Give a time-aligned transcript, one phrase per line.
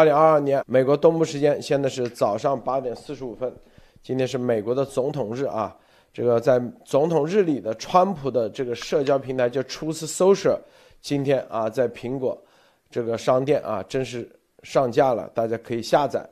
[0.00, 3.54] 二零二二年美国东部时间现在是早上八点四十五分，
[4.02, 5.76] 今天是美国的总统日啊。
[6.10, 10.58] 这个在总统日里的川普的这个社交平台叫 Truth Social，
[11.02, 12.42] 今天啊在苹果
[12.90, 14.26] 这个商店啊正式
[14.62, 16.26] 上架了，大家可以下载。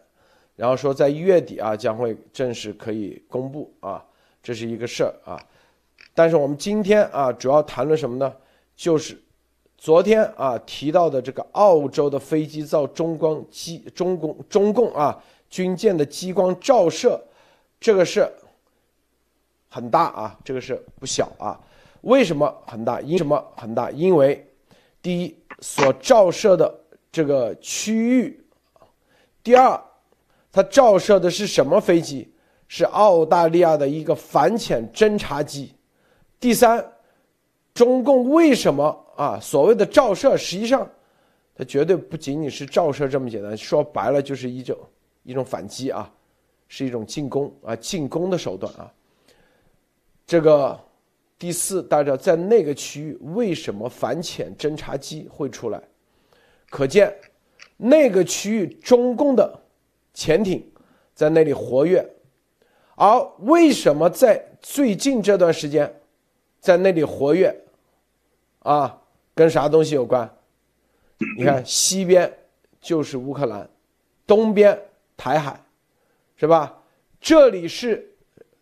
[0.57, 4.03] 然后说在一月底啊将会正式可以公布啊，
[4.43, 5.39] 这是一个事儿啊。
[6.15, 8.35] 但是我们今天啊主要谈论什么呢？
[8.75, 9.15] 就是
[9.79, 15.19] 昨天啊提到的这个澳洲的飞机造中光机中共中共啊
[15.49, 17.19] 军舰的激光照射，
[17.81, 18.31] 这个是。
[19.71, 21.61] 很大啊，这个是不小啊。
[22.01, 23.03] 为什么很大？
[23.03, 23.91] 因什么很大？
[23.91, 24.51] 因为
[25.03, 26.75] 第一，所照射的
[27.13, 28.33] 这个区域；
[29.43, 29.79] 第二，
[30.51, 32.33] 它照射的是什么飞机？
[32.67, 35.75] 是澳大利亚的一个反潜侦察机。
[36.41, 36.95] 第三，
[37.75, 39.39] 中共为什么啊？
[39.41, 40.89] 所谓的照射，实际上
[41.53, 44.79] 它绝对不仅仅是照射这么简单，说白了就是一种
[45.25, 46.09] 一种反击啊，
[46.69, 48.93] 是一种进攻啊，进攻的手段啊。
[50.25, 50.79] 这个
[51.37, 55.83] 第四，大家在那个区域为什么反潜侦察机会出来？
[56.71, 57.13] 可见
[57.77, 59.61] 那个区域中共的
[60.15, 60.65] 潜艇
[61.13, 62.09] 在那里活跃，
[62.95, 65.93] 而为什么在最近这段时间
[66.61, 67.65] 在那里活跃？
[68.61, 68.98] 啊，
[69.39, 70.29] 跟啥东西有关？
[71.37, 72.37] 你看 西边
[72.81, 73.71] 就是乌克兰，
[74.27, 74.77] 东边
[75.17, 75.63] 台海，
[76.35, 76.77] 是吧？
[77.21, 78.17] 这里是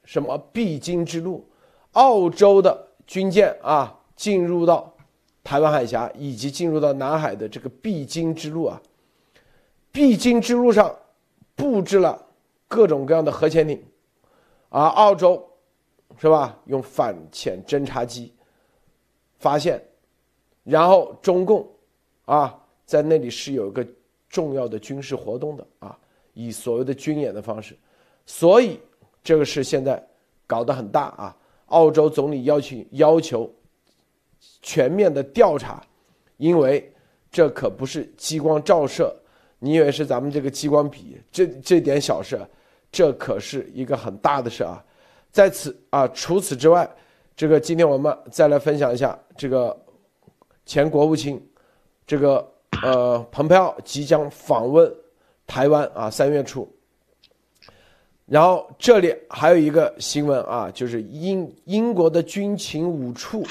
[0.04, 1.48] 什么必经之路？
[1.92, 4.94] 澳洲的军舰啊，进入到
[5.42, 8.78] 台湾海峡以及进入到南海的这个必经之路啊，
[9.90, 10.94] 必经之路上
[11.54, 12.22] 布置了
[12.68, 13.82] 各种各样的核潜艇，
[14.68, 15.42] 啊澳洲
[16.18, 16.58] 是吧？
[16.66, 18.30] 用反潜侦察机
[19.38, 19.82] 发现，
[20.66, 21.66] 然后中共
[22.24, 23.86] 啊在那里是有个
[24.28, 25.96] 重要的军事活动的啊，
[26.34, 27.76] 以所谓的军演的方式，
[28.26, 28.80] 所以
[29.22, 30.04] 这个是现在
[30.46, 31.36] 搞得很大啊。
[31.66, 33.52] 澳洲总理要求要求
[34.62, 35.82] 全面的调查，
[36.36, 36.92] 因为
[37.30, 39.14] 这可不是激光照射，
[39.58, 42.40] 你以为是咱们这个激光笔这这点小事，
[42.92, 44.84] 这可是一个很大的事啊！
[45.32, 46.88] 在此啊，除此之外，
[47.36, 49.76] 这个今天我们再来分享一下这个
[50.66, 51.40] 前国务卿
[52.06, 54.92] 这个呃蓬佩奥即将访问
[55.46, 56.70] 台湾啊，三月初。
[58.26, 63.46] 然后这里还有一个新闻啊，就是英英国的军情五处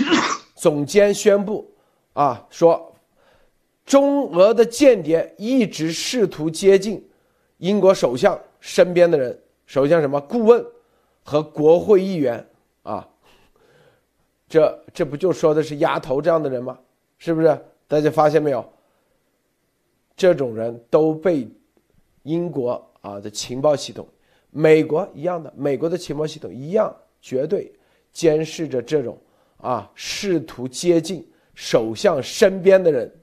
[0.54, 1.66] 总监宣布，
[2.12, 2.94] 啊，说
[3.86, 7.02] 中俄的间谍一直试图接近
[7.60, 10.66] 英国首相身边的人，首相什么顾问
[11.24, 12.46] 和国会议员
[12.84, 13.08] 啊，
[14.50, 16.78] 这这不就说的是丫头这样的人吗？
[17.18, 17.60] 是不是？
[17.88, 18.68] 大家发现没有？
[20.16, 21.48] 这种人都被
[22.24, 22.72] 英国
[23.02, 24.08] 啊的情报系统。
[24.50, 27.72] 美国一样的，美国的情报系统一样，绝对
[28.12, 29.18] 监视着这种
[29.58, 33.14] 啊试图接近首相身边的人。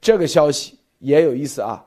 [0.00, 1.82] 这个消息也有意思啊，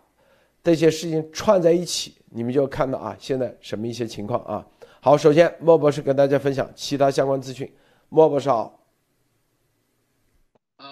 [0.64, 4.68] 这些事情串在一起，你们就看到啊，现在什么一些情况啊。
[5.00, 7.72] 好，首先莫博士跟大家分享其他相关资讯。
[8.10, 8.84] 莫博士好，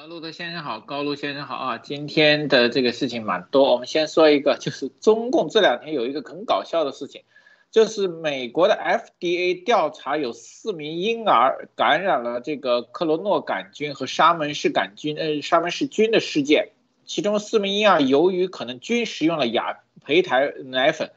[0.06, 1.78] 呃，路德先生好，高路先生好啊。
[1.80, 7.24] 今天的这个事情蛮多，我们先说一个，就是中共这两天有一个很搞笑的事情。
[7.72, 16.70] 就是美国的 FDA 调查有四名婴儿感染了这个克罗诺杆菌和沙门氏杆菌，呃，沙门氏菌的事件。
[17.08, 21.10] 其中四名婴儿由于可能均食用了雅培台奶粉，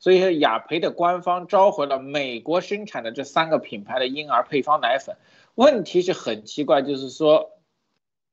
[0.00, 5.14] 所以雅培的官方召回了美国生产的这三个品牌的婴儿配方奶粉。
[5.54, 7.52] 问题是很奇怪，就是说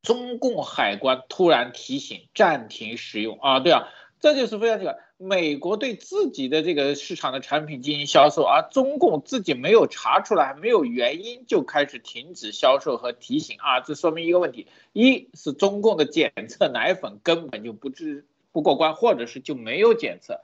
[0.02, 3.90] 中共海关突然提醒暂停使用啊，对啊，
[4.20, 4.98] 这就是非常奇怪。
[5.22, 20.36] 美国对自己的这个市场的产品进行销售，而中共自己没有查出来，没有原因就开始停止销售和提醒啊，这说明一个问题：一是中共的检测奶粉根本就不知不过关，或者是就没有检测；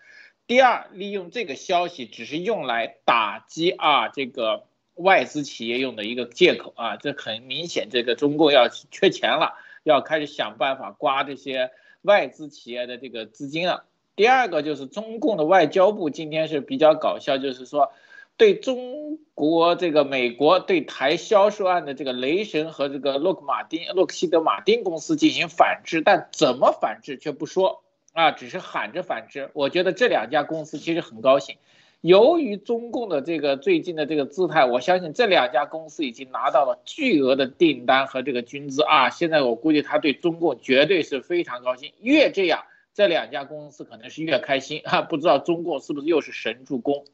[0.46, 4.66] 第二，利用这个消息只是用来打击啊这个
[4.96, 9.54] 外资企业用的一个借口啊，这很明显，这个中共要缺钱了，
[9.84, 11.72] 要开始想办法刮这些
[12.02, 13.86] 外资企业的这个资金了。
[14.16, 17.92] 第二个就是中共的外交部今天是比较搞笑，就是说，
[18.38, 27.84] 对中国这个美国对台销售案的这个雷神和这个洛克马丁、洛克希德马丁公司进行反制，但怎么反制却不说
[28.14, 29.50] 啊，只是喊着反制。
[29.52, 31.58] 我觉得这两家公司其实很高兴，
[32.06, 39.10] 由于中共的这个最近的这个姿态，我相信这两家公司已经拿到了巨额的订单和这个军资啊。
[39.10, 42.66] 现在我估计他对中共绝对是非常高兴，越这样。
[42.94, 47.06] 这两家公司可能是越开心啊，不知道中共是不是又是神助攻。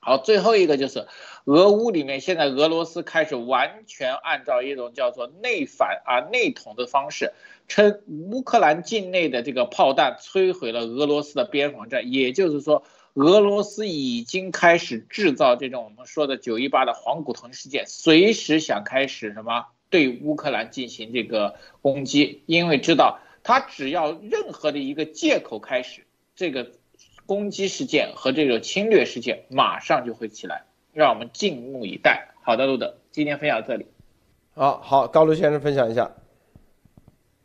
[0.00, 1.06] 好，最后一个就是
[1.46, 7.32] 俄乌里面，现在俄罗斯开始完全按照一种叫做内反啊内统的方式，
[7.68, 12.82] 称乌克兰境内的这个炮弹摧毁了俄罗斯的边防站，也就是说，
[13.14, 26.72] 俄罗斯已经开始制造这种我们说的九一八的黄古藤事件，随时想开始什么对乌克兰进行这个攻击，因为知道他只要任何的一个借口开始这个。
[27.26, 32.34] 攻击事件和这种侵略事件马上就会起来，让我们静目以待。
[32.42, 33.86] 好的，路德，今天分享到这里。
[34.52, 36.10] 好好，高卢先生分享一下。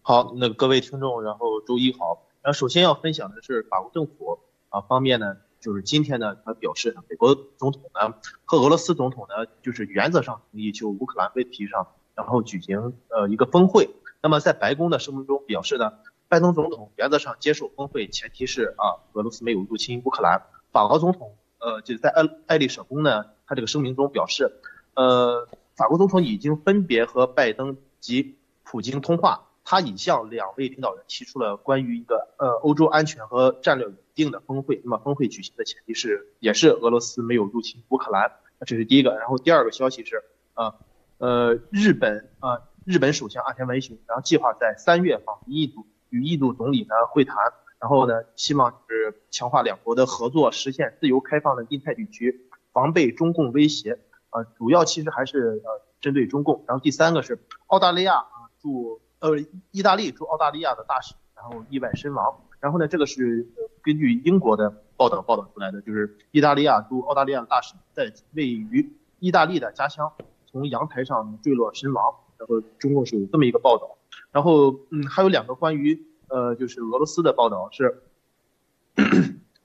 [0.02, 2.26] 好，那各位听众，然后周一好。
[2.42, 4.40] 然后首先要分享的是法国政府
[4.70, 8.14] 啊方面呢，就是今天呢，他表示美国总统呢
[8.46, 13.90] 和俄罗斯总统呢，就是原则上同意就乌克兰问题上，然后举行呃一个峰会。
[14.22, 15.94] 那么在白宫的声明中表示呢。
[16.28, 20.42] 拜登总统原则上接受峰会，前提是啊，俄罗斯没有入侵乌克兰。
[20.72, 24.52] 法国总统呃，就是在爱爱丽舍宫呢，他这个声明中表示，
[24.96, 34.80] 呃，法国总统已经分别和拜登及普京通话，他已向两位领导人提出了关于一个呃欧洲安全和战略稳定的峰会。
[34.86, 38.32] 那么峰会举行的前提是，也是俄罗斯没有入侵乌克兰。
[38.60, 39.18] 那这是第一个。
[39.18, 40.24] 然后第二个消息是，
[40.54, 40.76] 啊，
[41.18, 45.86] 呃，日本啊，日本首相岸田文雄，然后计划在三月访印度。
[46.12, 47.36] 与印度总理呢会谈，
[47.78, 54.00] 然后呢，希望是强化两国的合作，实现自由开放的印太地区，防备中共威胁。
[54.30, 56.64] 呃，主要其实还是呃针对中共。
[56.68, 62.42] 然后第三个是澳大利亚啊驻呃意大利驻澳大利亚的大使，然后意外身亡。
[62.60, 63.48] 然后呢，这个是
[63.82, 70.14] 根据英国的报道报道出来的，就是意大利亚驻澳大利亚的大使在位于意大利的家乡
[70.46, 72.16] 从阳台上坠落身亡。
[72.38, 73.98] 然后中共是有这么一个报道。
[74.32, 78.04] 然后，嗯，还有两个关于，呃，就是俄罗斯的报道是，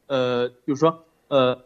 [0.07, 1.65] 呃，就是说，呃，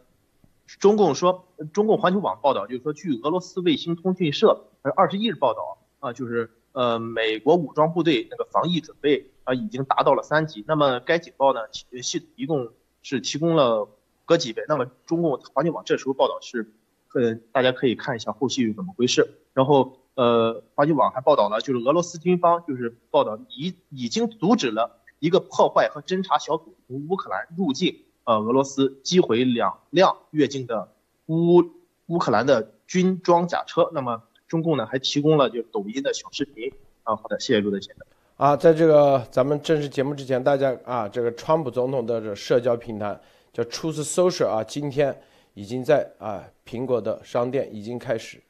[0.65, 4.65] 中共说，中共环球网报道就是说，据俄罗斯卫星通讯社
[4.95, 10.63] 二十一日报道啊，就是，呃，美国武装部队那个防疫准备啊已经达到了三级。
[10.67, 11.61] 那么该警报呢，
[12.03, 12.69] 系统一共
[13.01, 13.87] 是提供了
[14.25, 14.63] 个几倍。
[14.67, 16.71] 那么中共环球网这时候报道是，
[17.13, 19.39] 呃，大家可以看一下后续怎么回事。
[19.53, 19.97] 然后。
[20.15, 30.93] 呃，华球网还报道了，就是俄罗斯军方就是报道已已经阻止了一个破坏和侦察小组从乌克兰入境，呃，俄罗斯击毁两辆越境的
[31.25, 31.69] 乌
[32.05, 33.91] 乌克兰的军装甲车。
[33.93, 36.71] 那么中共呢还提供了就抖音的小视频。
[37.03, 38.05] 啊，好的，谢谢陆德先生。
[38.37, 43.17] 啊，在这个咱们正式节目之前，大家啊，这个川普总统的这社交平台
[43.53, 45.17] 叫 Truth Social 啊，今天
[45.53, 48.41] 已经在啊苹果的商店已经开始。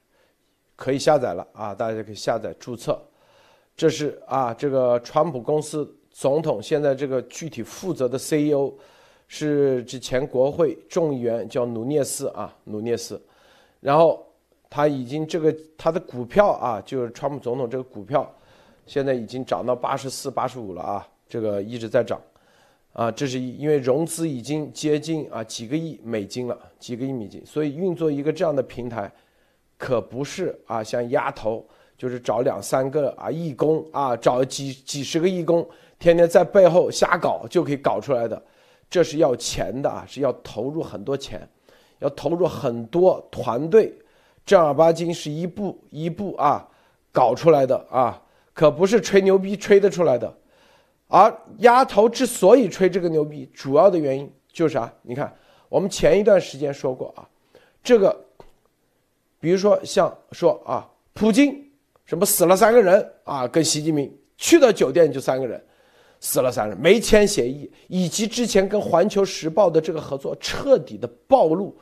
[0.77, 2.99] 可以下载了啊，大家可以下载注册。
[3.77, 8.73] 这是啊，这个川普公司总统现在这个具体负责的 CEO
[9.27, 13.21] 是之前国会众议员叫努涅斯啊，努涅斯。
[13.79, 14.24] 然后
[14.75, 18.29] 他已经这个他的股票啊，就是川普总统这个股票，
[18.85, 22.19] 现在已经涨到八十四、八十五了啊，这个一直在涨
[22.91, 23.09] 啊。
[23.09, 29.09] 这是因为融资已经接近啊几个亿美金了，几个亿美金，所以运作一个这样的平台。
[29.77, 31.65] 可不是啊，像丫头，
[31.97, 35.65] 就是找两三个啊义工啊，找几几十个义工，
[35.97, 38.43] 天天在背后瞎搞就可以搞出来的，
[38.89, 41.47] 这是要钱的啊，是要投入很多钱，
[41.99, 43.97] 要投入很多团队，
[44.45, 46.67] 正儿八经是一步一步啊
[47.11, 48.21] 搞出来的啊，
[48.53, 50.31] 可不是吹牛逼吹得出来的。
[51.07, 54.91] 而丫头之所以吹这个牛逼，主要的原因就是啥？
[55.01, 55.33] 你看，
[55.69, 57.27] 我们前一段时间说过啊，
[57.83, 58.25] 这个。
[59.37, 61.63] 比如说，像说啊，普京
[62.03, 65.63] 什么死了三个人啊，跟习近平去到酒店就三个人，
[66.19, 71.77] 死了三人，没签协议，以及之前跟环球时报的这个合作彻底的暴露，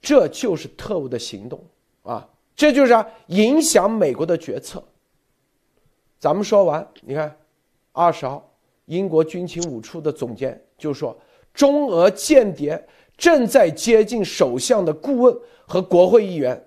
[0.00, 1.62] 这就是特务的行动
[2.02, 4.82] 啊，这就是啊影响美国的决策。
[6.18, 7.36] 咱们说完，你看，
[7.92, 8.50] 二十号，
[8.86, 11.16] 英国军情五处的总监就说，
[11.52, 12.86] 中俄间谍。
[13.16, 16.66] 正在接近首相的顾问和国会议员，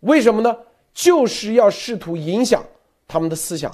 [0.00, 0.56] 为什么呢？
[0.94, 2.64] 就是要试图影响
[3.06, 3.70] 他们的思想，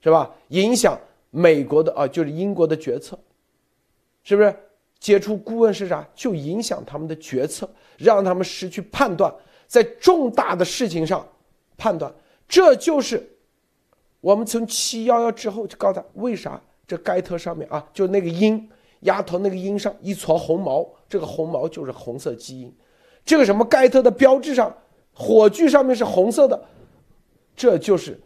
[0.00, 0.34] 是吧？
[0.48, 0.98] 影响
[1.30, 3.16] 美国的啊，就是英国的决策，
[4.24, 4.52] 是不是？
[5.02, 6.06] 接触顾问是啥？
[6.14, 7.68] 就影响他们的决策，
[7.98, 9.34] 让他们失去判断，
[9.66, 11.26] 在重大的事情上
[11.76, 12.14] 判断。
[12.46, 13.36] 这就是
[14.20, 18.68] 我们从七幺幺之后就告诉他，为啥这盖特上面啊，就那个鹰。
[19.00, 22.72] 丫头那个鹰上一撮红毛，这个红毛就是红色基因。
[23.24, 24.72] 这个什么盖特的标志上，
[25.12, 26.62] 火炬上面是红色的，
[27.56, 28.20] 这就是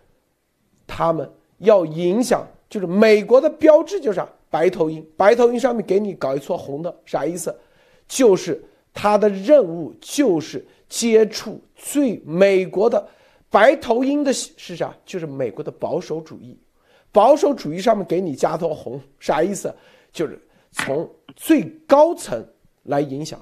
[0.87, 7.55] 他们要影响，就是美国的标志就是啥，白头鹰，白头鹰上面给你搞一撮红的，啥意思？
[8.09, 13.07] 就是他的任务就是接触最美国的
[13.51, 14.97] 白头鹰的是啥？
[15.05, 16.57] 就是美国的保守主义，
[17.13, 19.75] 保守主义上面给你加撮红，啥意思？
[20.11, 22.43] 就是从最高层
[22.85, 23.39] 来影响，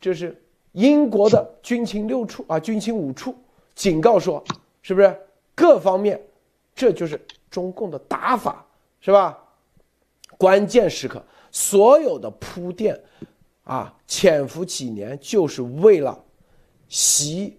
[0.00, 3.34] 这是英国的军情六处啊，军情五处
[3.74, 4.44] 警告说，
[4.80, 5.12] 是不是
[5.56, 6.22] 各方面？
[6.72, 7.20] 这就是
[7.50, 8.64] 中共的打法，
[9.00, 9.36] 是吧？
[10.40, 12.98] 关键时刻，所有的铺垫，
[13.64, 16.18] 啊，潜伏几年，就是为了
[16.88, 17.58] 袭，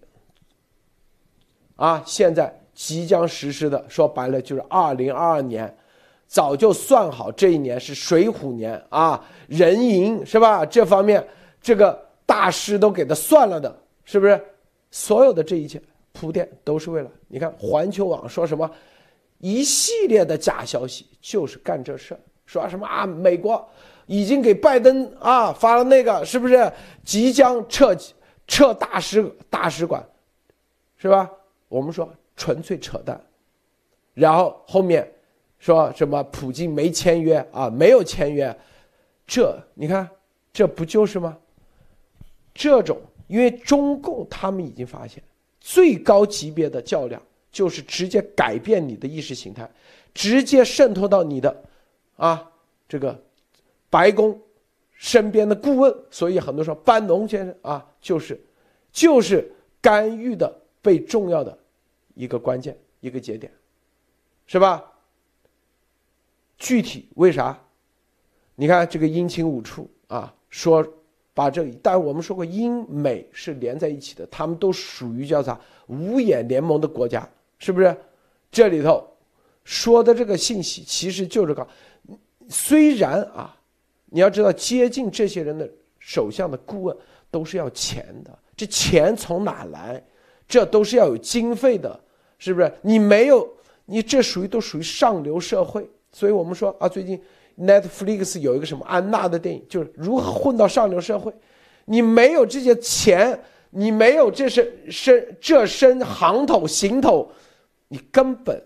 [1.76, 5.78] 啊，现在即将实施的，说白了就是二零二二年，
[6.26, 10.66] 早就算好这一年是水虎年啊，人寅是吧？
[10.66, 11.24] 这方面
[11.62, 14.44] 这个大师都给他算了的，是不是？
[14.90, 15.80] 所有的这一切
[16.14, 18.68] 铺垫都是为了，你看环球网说什么？
[19.38, 22.20] 一系列的假消息就是干这事儿，
[22.52, 23.06] 说什么啊？
[23.06, 23.66] 美国
[24.08, 26.70] 已经给拜登啊发了那个，是不是
[27.06, 27.96] 即将撤
[28.46, 30.06] 撤大使大使馆，
[30.98, 31.32] 是吧？
[31.70, 33.18] 我们说纯粹扯淡。
[34.14, 35.10] 然后后面
[35.60, 37.70] 说什么普京没签约啊？
[37.70, 38.54] 没有签约，
[39.26, 40.06] 这你看
[40.52, 41.38] 这不就是吗？
[42.54, 45.24] 这种因为中共他们已经发现
[45.62, 47.22] 最高级别的较量。
[47.54, 49.70] 就是直接改变你的意识形态，
[50.14, 51.54] 直接渗透到你的，
[52.22, 52.52] 啊，
[52.88, 53.20] 这个
[53.90, 54.40] 白宫
[54.94, 55.92] 身边的顾问。
[56.12, 58.40] 所以很多说班农先生啊，就是
[58.92, 59.52] 就是
[59.82, 61.58] 干预的被重要的
[62.14, 63.52] 一个关键一个节点，
[64.46, 64.84] 是吧？
[66.58, 67.60] 具体为啥？
[68.54, 70.86] 你看这个英清五处啊，说
[71.34, 77.28] 把这里，但我们说过英美是连在一起的，他们都属于叫啥五眼联盟的国家。
[77.58, 77.96] 是不是？
[78.52, 79.08] 这里头
[79.64, 81.68] 说的这个信息其实就是告，
[82.50, 83.56] 虽然啊，
[84.06, 85.70] 你要知道接近这些人的
[86.00, 86.96] 首相的顾问
[87.30, 90.04] 都是要钱的，这钱从哪来？
[90.48, 91.98] 这都是要有经费的，
[92.38, 92.70] 是不是？
[92.82, 93.50] 你没有，
[93.86, 95.90] 你这属于都属于上流社会。
[96.12, 97.18] 所以我们说啊，最近
[97.58, 101.34] Netflix 有一个什么安娜的电影，就是如何混到上流社会。
[101.86, 107.32] 你没有这些钱，你没有这身身这身行头行头。
[107.88, 108.62] 你根本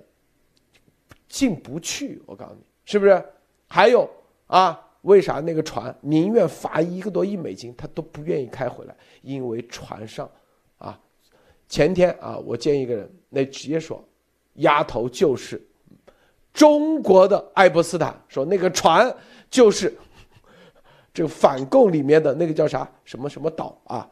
[1.29, 3.23] 进不去，我告诉你，是不是？
[3.75, 4.09] 还有
[4.47, 8.95] 啊，为啥那个船宁愿罚一个多亿美金，他都不愿意开回来？
[9.21, 10.31] 因为船上，
[10.77, 10.97] 啊，
[11.67, 14.01] 前天啊，我见一个人，那直接说，
[14.53, 15.61] 丫头就是
[16.53, 19.13] 中国的爱泼斯坦，说那个船
[19.49, 19.93] 就是
[21.13, 24.09] 这个反共里面的那个叫啥什么什么岛啊？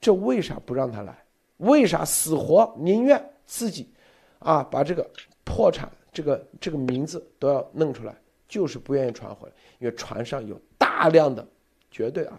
[0.00, 1.14] 这为啥不让他来？
[1.58, 3.92] 为啥死活宁愿自己？
[4.38, 5.06] 啊，把这个
[5.44, 8.16] 破产这个这个名字都要弄出来，
[8.48, 11.46] 就是不愿意传回来，因为船上有大量的
[11.90, 12.38] 绝对啊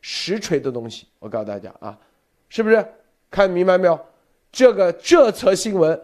[0.00, 1.06] 实锤的东西。
[1.18, 1.98] 我告诉大家啊，
[2.48, 2.86] 是不是
[3.30, 3.98] 看明白没有？
[4.50, 6.00] 这个这则新闻，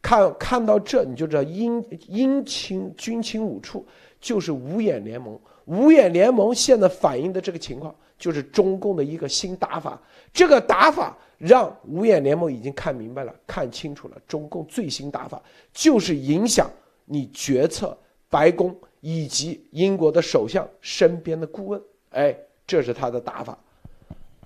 [0.00, 3.86] 看看到这你就知道，英英清军情五处
[4.20, 10.00] 就是五眼联盟，五眼联盟现在反映的这个情况，就是中共的一个新打法，
[10.32, 11.16] 这个打法。
[11.38, 16.70] 让五眼联盟已经看明白了，看清楚了，中共最新打法就是影响
[17.04, 17.98] 你决策，
[18.32, 22.34] 白宫以及英国的首相身边的顾问，哎，
[22.66, 23.58] 这是他的打法。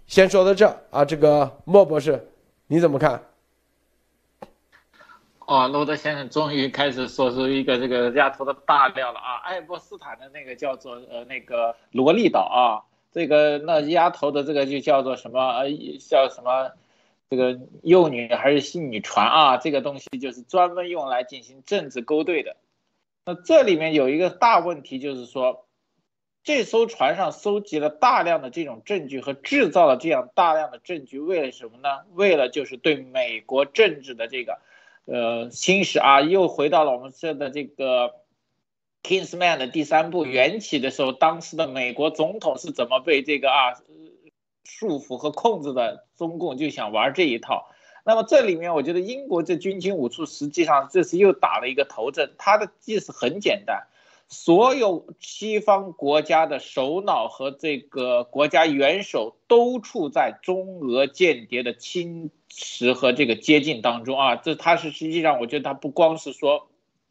[0.09, 2.28] 先说到这啊，这个莫博士，
[2.66, 3.23] 你怎么看？
[5.47, 9.37] 哦，罗德先生终于开始说出一个这个丫头的大料了啊！
[9.45, 16.73] 爱泼斯坦的那个叫做呃那个罗利岛啊，这个那丫头的这个就叫做什么呃叫什么？
[17.31, 22.57] 这个幼女还是性女船啊，这个东西就是专门用来进行政治勾兑的。
[23.28, 25.66] 那这里面有一个大问题，就是说，
[26.45, 31.88] 这艘船上搜集了大量的这种证据和制造了这样大量的证据，为了什么呢？
[32.14, 34.61] 为了就是对美国政治的这个，
[35.06, 36.21] 呃，侵蚀啊。
[36.21, 38.11] 又回到了我们这的这个
[39.02, 43.75] 《Kingsman》的第三部缘起的时候，当时的美国总统是怎么被这个啊？
[44.62, 47.71] 束缚和控制的中共就想玩这一套，
[48.09, 53.89] 那么这里面我觉得英国这军情五处实际上这是又打了一个头阵，它的意思很简单，
[54.29, 66.69] 所有西方国家的首脑和这个国家元首都处在中俄间谍的侵蚀和这个接近当中啊，这它是实际上我觉得它不光是说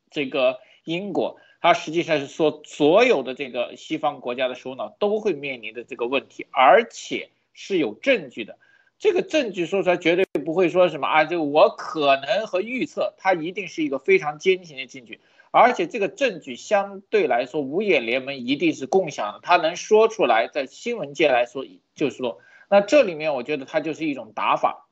[0.09, 7.31] 这个英国，它实际上是说所有的这个西方国家的首脑都会面临的这个问题，而且。
[7.57, 8.57] 是有证据的，
[8.97, 15.19] 这个证据说出来绝对不会说什么啊，就我可能和预测，它一定是一个非常坚定的证据，
[15.51, 24.87] 而且这个证据相对来说，五眼联盟一定是共享的，他能说出来，在新闻界来说，就是说，那这里面我觉得它就是一种打法，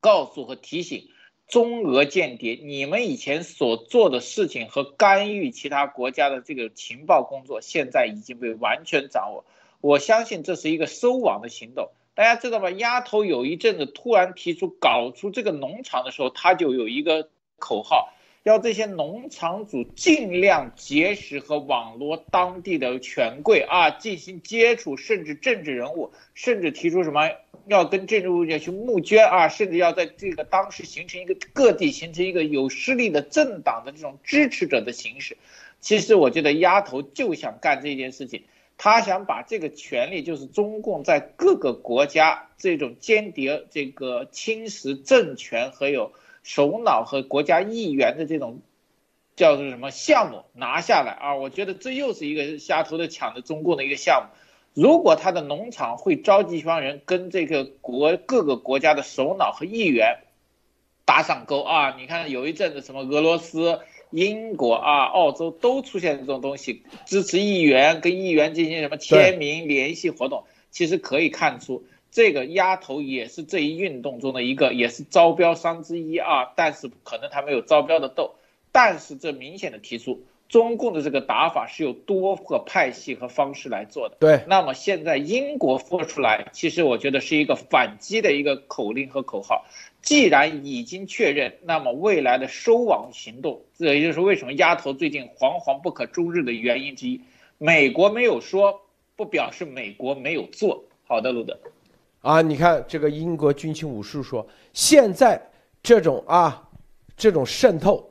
[0.00, 1.08] 告诉和提醒
[1.48, 9.44] 中俄间谍，你们以前所做的事情和干预其他国家的这个情报工作，现在已经被完全掌握。
[9.80, 11.90] 我相信这是一个收网的行动。
[12.16, 12.70] 大家知道吗？
[12.70, 18.10] 丫头有一阵子突然提出搞出这个农场的时候，他就有一个口号。
[18.42, 27.28] 要这些农场主尽量结识和网络当地的权贵啊，进行接触，甚至政治人物，甚至提出什么
[27.66, 35.36] 要跟政治人物去募捐啊，甚至要在这个当时形成一个各地形成一个有势力的政党的这种支持者的形式。
[35.80, 38.44] 其实我觉得丫头就想干这件事情，
[38.78, 46.12] 他想把这个权利，就是中共在各个国家这种间谍这个侵蚀政权和有。
[46.48, 48.60] 首脑和国家议员的这种
[49.34, 51.34] 叫做什么项目拿下来啊？
[51.34, 54.80] 我觉得这又是一个瞎头的抢的中共的一个项目。
[54.80, 60.18] 如果他的农场会召集一帮人跟这个国各个国家的首脑和议员
[61.04, 71.84] 打上钩啊，你看有一阵子什么俄罗斯、英国啊、澳洲都出现这种东西，支持议员跟议员进行什么签名联系活动，其实可以看出。
[72.10, 76.52] 这个丫头也是这一运动中的一个，也是招标商之一啊。
[76.56, 78.36] 但是可能他没有招标的斗，
[78.72, 84.16] 但是这明显的提出，中共的这个打法是有多个派系和方式来做的。
[84.18, 89.66] 对，那么现在英国说出来，其实我觉得是一个反击的一个口令和口号。
[90.06, 97.20] 既然已经确认，那么未来的收网行动，这也就是为什么丫头最近惶惶不可终日的原因之一。
[97.58, 98.80] 美国没有说，
[99.16, 101.58] 不表示美国没有做好的，路德。
[102.20, 105.42] 啊，你看这个英国军情五处说，现在
[105.82, 106.68] 这种啊，
[107.16, 108.08] 这种渗透，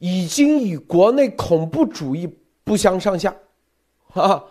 [0.00, 2.28] 已经与国内恐怖主义
[2.64, 3.32] 不相上下，
[4.14, 4.44] 啊，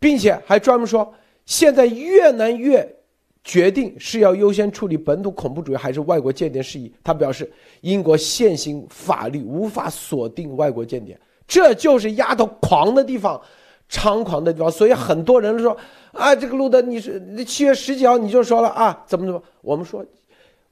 [0.00, 1.14] 并且还专门说，
[1.46, 2.96] 现在越南越
[3.44, 6.92] 决定是要优先处理本土恐怖主义还是外国间谍事宜。
[7.04, 7.48] 他表示，
[7.82, 13.40] 英国现行法律无法锁定外国间谍，这就是丫头狂的地方。
[13.86, 15.76] 猖狂的地方，所以很多人说
[16.12, 19.40] 啊，这个路德，你是七月十几号你就说了啊，怎么怎么？
[19.60, 20.04] 我们说，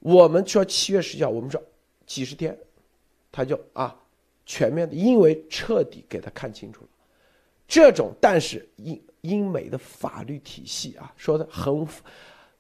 [0.01, 1.63] 我们说七月十几号，我们说
[2.07, 2.57] 几十天，
[3.31, 3.95] 他就啊，
[4.47, 6.89] 全面的，因为彻底给他看清楚了，
[7.69, 11.87] 这种但是英英美的法律体系啊，说的很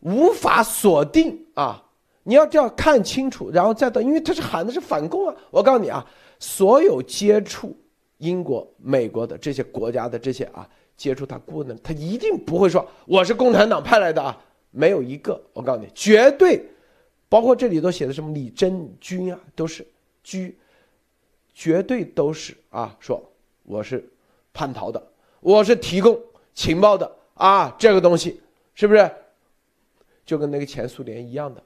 [0.02, 1.82] 无法锁定啊，
[2.22, 6.06] 你要这样看清楚，然后再等，因为他是喊的是反共啊，我告诉你啊，
[6.38, 7.76] 所有接触。
[8.18, 10.64] 英国、美国的这些国家的这些啊，
[10.96, 16.64] 接触他顾问的，他一定不会说我是共产党派来的啊，没有一个，我告诉你，绝对，
[17.28, 19.84] 包括这里都写的什么李真军啊，都是
[20.22, 20.56] 居，
[21.52, 23.20] 绝对都是啊，说
[23.64, 24.08] 我是
[24.52, 25.04] 叛逃的，
[25.40, 26.16] 我是提供
[26.54, 28.40] 情报的啊，这个东西
[28.72, 29.10] 是不是？
[30.24, 31.62] 就跟那个前苏联一样的，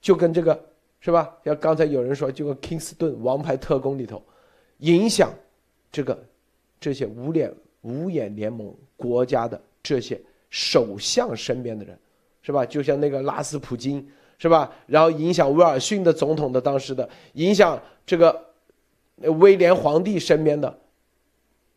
[0.00, 0.64] 就跟这个
[1.00, 1.36] 是吧？
[1.44, 4.22] 要刚才有人说，就跟金斯顿王牌特工里头，
[4.78, 5.32] 影响。
[5.92, 6.20] 这个，
[6.80, 11.96] 这些五脸五眼联盟国家的这些首相身边的人，
[12.42, 12.66] 是吧？
[12.66, 14.04] 就像那个拉斯普京，
[14.38, 14.72] 是吧？
[14.86, 18.44] 然后影响威尔逊的总统的当时的，影响这个
[19.38, 20.76] 威廉皇帝身边的，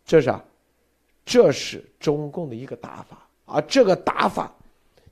[0.04, 0.44] 这是啥？
[1.24, 3.62] 这是中共的一个打法啊！
[3.62, 4.52] 这个打法，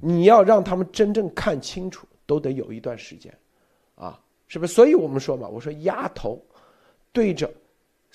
[0.05, 3.35] 你要让他们真正看清楚，都得有一段时间，
[3.95, 4.73] 啊，是不是？
[4.73, 6.39] 所以我们说嘛，我说丫头
[7.11, 7.51] 对着。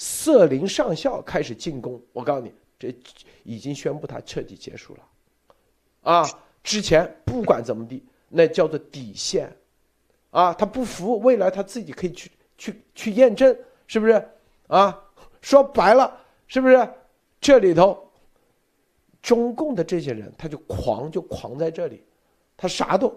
[0.03, 2.94] 瑟林上校开始进攻，我告诉你，这
[3.42, 5.03] 已经宣布他彻底结束了，
[6.00, 6.26] 啊，
[6.64, 9.55] 之前不管怎么地，那叫做底线，
[10.31, 13.55] 啊，他不服，未来他自己可以去去去验证，
[13.87, 14.26] 是不是？
[14.68, 14.98] 啊，
[15.42, 16.88] 说白了，是不是？
[17.38, 18.09] 这里头，
[19.22, 22.02] 中共的这些人他就狂，就狂在这里，
[22.56, 23.12] 他啥都，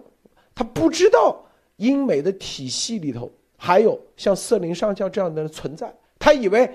[0.54, 1.44] 他不知道
[1.76, 5.92] 英美的体系里头还有像瑟林上校这样的人存在。
[6.18, 6.70] 他以为，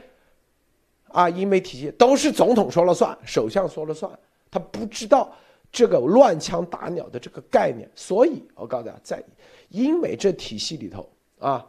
[1.09, 4.11] 啊，英美体系都是总统说了算，首相说了算。
[4.51, 5.31] 他不知道
[5.71, 9.23] 这个乱枪打鸟的这个概念，所以我告诉大家，在
[9.69, 11.65] 英美这体系里头啊，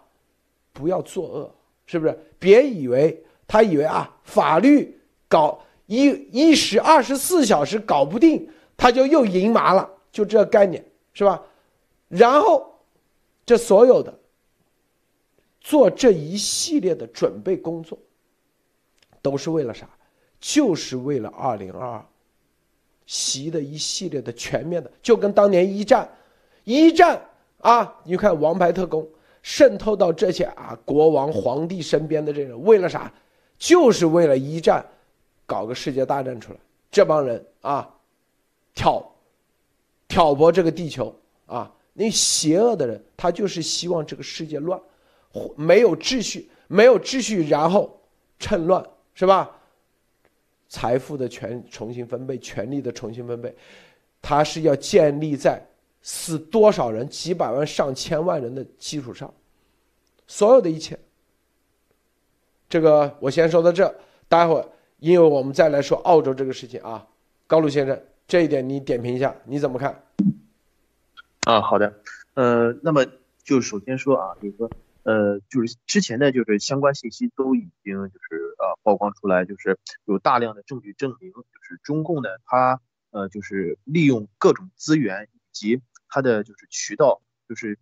[0.72, 1.54] 不要作恶，
[1.86, 2.18] 是不是？
[2.38, 5.58] 别以为他以为啊，法律搞
[5.90, 11.42] 一一时二十四小时搞不定，他就又赢麻了，就这概念是吧？
[12.06, 12.64] 然后
[13.44, 14.16] 这所有的。
[15.60, 17.98] 做这一系列的准备工作，
[19.20, 19.86] 都是为了啥？
[20.40, 22.06] 就是为了二零二二
[23.04, 26.08] 习的一系列的全面的，就跟当年一战，
[26.64, 27.20] 一战
[27.58, 29.06] 啊，你看王牌特工，
[29.42, 33.12] 渗透到这些啊国王、皇帝身边的这人，为了啥？
[33.58, 34.82] 就是为了一战，
[35.50, 36.58] 搞个世界大战出来。
[36.92, 37.92] 这帮人啊，
[38.72, 39.04] 挑
[40.06, 41.12] 挑拨这个地球
[41.46, 44.80] 啊，那邪恶的人，他就是希望这个世界乱，
[45.56, 48.00] 没有秩序，没有秩序，然后
[48.38, 49.50] 趁乱是吧？
[50.68, 53.52] 财富的权重新分配，权力的重新分配，
[54.22, 55.60] 他是要建立在
[56.00, 59.32] 死多少人、几百万、上千万人的基础上，
[60.28, 60.96] 所有的一切。
[62.68, 63.92] 这个我先说到这，
[64.28, 64.68] 待会儿
[65.00, 67.08] 因为我们再来说澳洲这个事情啊，
[67.46, 70.04] 高鲁先生，这一点你点评一下，你怎么看？
[71.44, 72.00] 啊，好的，
[72.34, 73.06] 呃，那么
[73.42, 74.70] 就首先说啊，就是说，
[75.02, 87.78] 呃，就是之前的就是相关信息都已经就是呃曝光出来，就是有大量的证据证明，就是中共呢，它呃就是利用各种资源以及它的就是渠道，就是。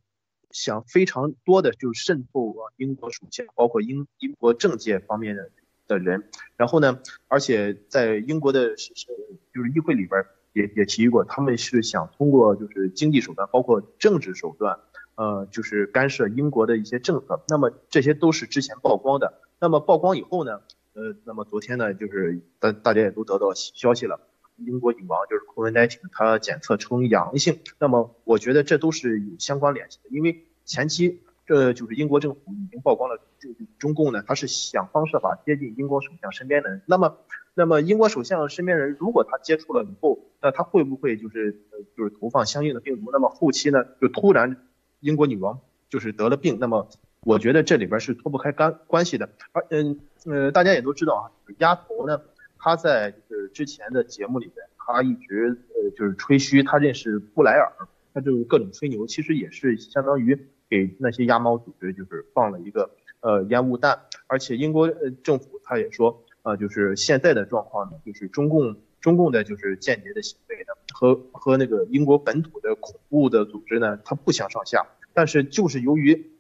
[0.51, 5.51] 想非常多的就渗透啊英国属下，包括英英国政界方面的
[5.89, 14.79] 的人，然后呢，而且在英国的就是议会里边也也提过，他们是想通过就是经济手段，包括政治手段，
[15.17, 17.43] 呃，就是干涉英国的一些政策。
[17.49, 19.41] 那么这些都是之前曝光的。
[19.59, 20.61] 那么曝光以后呢，
[20.93, 24.21] 呃，那么昨天呢，就是大大家也都得到消息了。
[24.57, 27.61] 英国女王就是 COVID-19，她检测呈阳性。
[27.79, 36.83] 那么我觉得这都是有相关联系的，因为前期这就是英国政府已经曝光了，就中共呢，他是想方设法接近英国首相身边的人。
[36.87, 37.19] 那么，
[37.55, 43.11] 那么英国首相身边人如果他接触了以后，那他会不会就是呃就是投放相应的病毒？
[43.13, 44.57] 那么后期呢，就突然
[45.01, 46.89] 英国女王就是得了病，那么
[47.21, 49.31] 我觉得这里边是脱不开干关系的。
[49.53, 51.25] 而嗯呃大家也都知道啊，
[51.59, 52.21] 丫头呢。
[52.61, 57.71] 他在就是之前的节目里边，他一直呃就是吹嘘他认识布莱尔，
[58.13, 60.37] 他就是各种吹牛，其实也是相当于
[60.69, 76.33] 给那些鸭猫组织就是放了一个呃烟雾弹，而且英国呃政府他也说，呃就是现在的状况呢，就是中共中共的就是间谍的行为呢和和那个英国本土的恐怖的组织呢，它不相上下，但是就是由于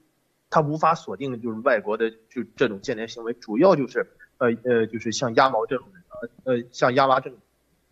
[0.50, 4.06] 他无法锁定就是外国的就这种间谍行为，主要就是
[4.38, 5.94] 呃呃就是像鸭毛这种人。
[6.42, 7.38] 呃像鸭娃这种，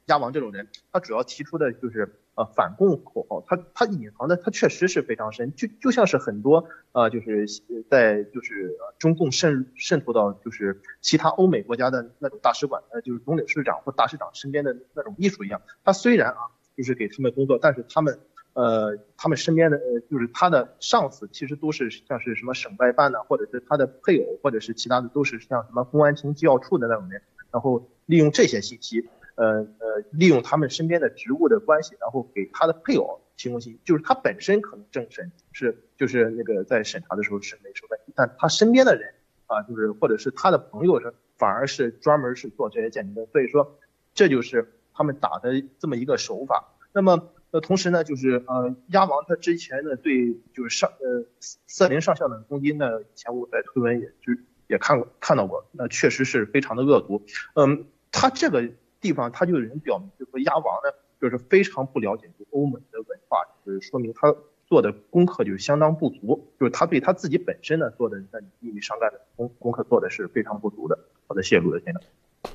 [0.07, 7.47] 鸭王这种人，他主要提出的就是呃反共口号，他他隐藏的他确实是非常深，就就像是很多呃就是
[7.91, 16.39] 在就是中共渗渗透到就是其他欧美国家的那种大使馆呃就是总领事长或大使长身边的那种秘书一样，他虽然啊
[16.77, 18.21] 就是给他们工作，但是他们
[18.53, 27.89] 呃他们身边的呃就是他的上司其实都是像是什么省外办的，或者是他的配偶，或者是其他的都是像什么公安厅机要处的那种人，然后。
[28.07, 39.15] 利用这些信息，呃呃，利用他们身边的职务的关系，然后给他的配偶提供信息，就是他本身可能政审是就是那个在审查的时候是没什么问题，但他身边的人
[39.47, 43.79] 啊，就是或者是他的朋友是反而是专门是做这些鉴定的，所以说
[44.15, 46.73] 这就是他们打的这么一个手法。
[46.93, 54.33] 那么呃，同时呢，就是呃，鸭王他之前呢对就是上呃瑟林上校的攻击呢，以前我在推文也就
[54.67, 57.23] 也看过看到过，那确实是非常的恶毒，
[57.55, 57.85] 嗯。
[58.19, 58.67] 他这个
[59.07, 60.91] 地方，他就有人表明，就说鸭王呢，
[61.21, 64.35] 就是非常不了解就欧美的文化，就是说明他
[64.67, 70.99] 做的功课就相当不足，就是他对他自己本身呢做的在秘密商干的功功课做的是非常不足的。
[71.29, 72.51] 好的，泄露的现在，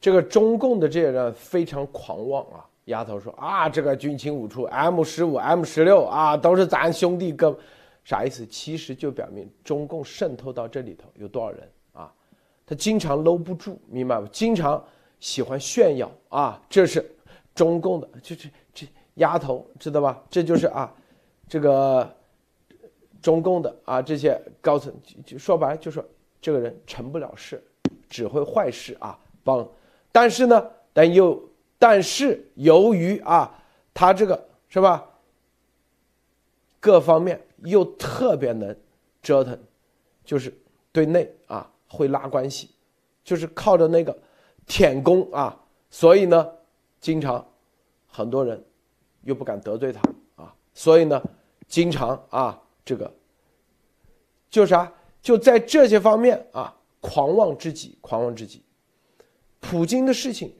[0.00, 2.64] 这个中共的这些人非常狂妄啊！
[2.84, 7.58] 丫头说啊，这个军情五处 M 十五、M 十六啊，都是咱兄弟哥，
[8.04, 8.46] 啥意思？
[8.46, 12.12] 其实就表明中共渗透到这里头有多少人啊？
[12.64, 14.28] 他经常搂不住，明白吗？
[14.30, 14.82] 经常。
[15.18, 17.04] 喜欢炫耀啊，这是
[17.54, 20.22] 中共的，这这这丫头知道吧？
[20.30, 20.94] 这就是啊，
[21.48, 22.14] 这个
[23.22, 24.92] 中共的啊，这些高层
[25.24, 26.04] 就说白了就说
[26.40, 27.62] 这个人成不了事，
[28.08, 29.66] 只会坏事啊，帮。
[30.12, 31.42] 但是呢，但又
[31.78, 33.62] 但是由于啊，
[33.94, 35.04] 他这个是吧，
[36.78, 38.76] 各方面又特别能
[39.22, 39.58] 折腾，
[40.24, 40.54] 就是
[40.92, 42.70] 对内啊会拉关系，
[43.24, 44.16] 就是靠着那个。
[44.66, 45.58] 舔功啊，
[45.90, 46.52] 所以呢，
[47.00, 47.46] 经常
[48.06, 48.62] 很多人
[49.22, 50.00] 又不敢得罪他
[50.42, 51.22] 啊，所以呢，
[51.68, 53.12] 经常啊，这个
[54.50, 58.62] 就啥，就在这些方面啊，狂妄之极，狂妄之极。
[59.60, 60.54] 普京的事情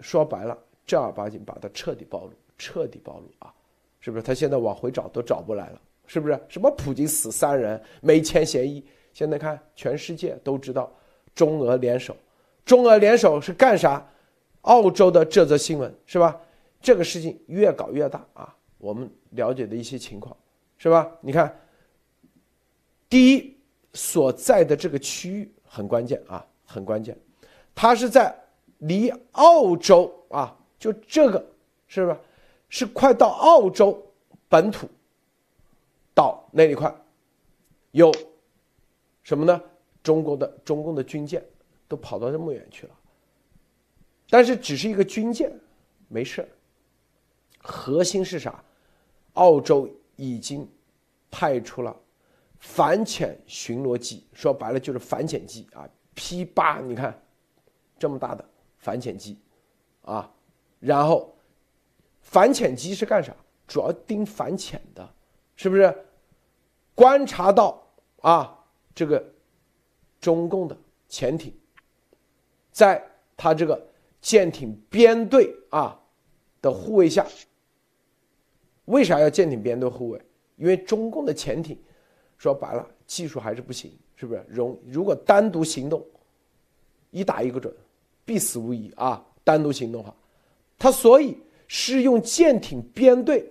[0.00, 3.52] 说白了，正儿八经把他彻底暴露，彻底暴露啊，
[4.00, 4.22] 是不是？
[4.22, 6.40] 他现在往回找都找不来了，是不是？
[6.48, 10.92] 什么普京死三人没签协议，现在看全世界都知道
[11.34, 12.16] 中俄联手。
[12.64, 14.06] 中俄联手是干啥？
[14.62, 16.40] 澳洲的这则新闻是吧？
[16.80, 18.56] 这个事情越搞越大啊！
[18.78, 20.34] 我们了解的一些情况
[20.78, 21.10] 是吧？
[21.20, 21.54] 你看，
[23.08, 23.56] 第一，
[23.92, 27.14] 所在的这个区域很关键啊，很关键，
[27.74, 28.34] 它是在
[28.78, 31.44] 离澳洲啊，就这个
[31.86, 32.18] 是吧？
[32.70, 34.02] 是快到澳洲
[34.48, 34.88] 本土
[36.14, 36.94] 岛那一块，
[37.90, 38.10] 有
[39.22, 39.60] 什么呢？
[40.02, 41.44] 中国的中共的军舰
[41.88, 42.94] 都跑到这么远去了，
[44.28, 45.52] 但是只是一个军舰，
[46.08, 46.48] 没事
[47.58, 48.62] 核心是啥？
[49.34, 50.68] 澳洲已经
[51.30, 51.96] 派出了
[52.58, 57.20] 反潜巡逻机，说白了就是反潜机啊，P 八，你看
[57.98, 58.44] 这么大的
[58.78, 59.38] 反潜机
[60.02, 60.32] 啊，
[60.80, 61.30] 然后。
[62.26, 63.36] 反潜机是干啥？
[63.68, 65.14] 主要盯反潜的，
[65.56, 65.94] 是不是？
[66.94, 67.86] 观察到
[68.22, 68.58] 啊，
[68.94, 69.22] 这个
[70.18, 71.54] 中共的潜艇，
[72.74, 73.02] 在
[73.36, 73.80] 他这个
[74.20, 75.98] 舰艇编队啊
[76.60, 77.24] 的护卫下，
[78.86, 80.20] 为啥要舰艇编队护卫？
[80.56, 81.78] 因为中共的潜艇
[82.36, 84.44] 说白了，技术还是不行，是不是？
[84.48, 86.04] 容如果单独行动，
[87.10, 87.72] 一打一个准，
[88.24, 89.24] 必死无疑啊！
[89.44, 90.14] 单独行动的话，
[90.76, 91.38] 他所以。
[91.66, 93.50] 是用舰艇编队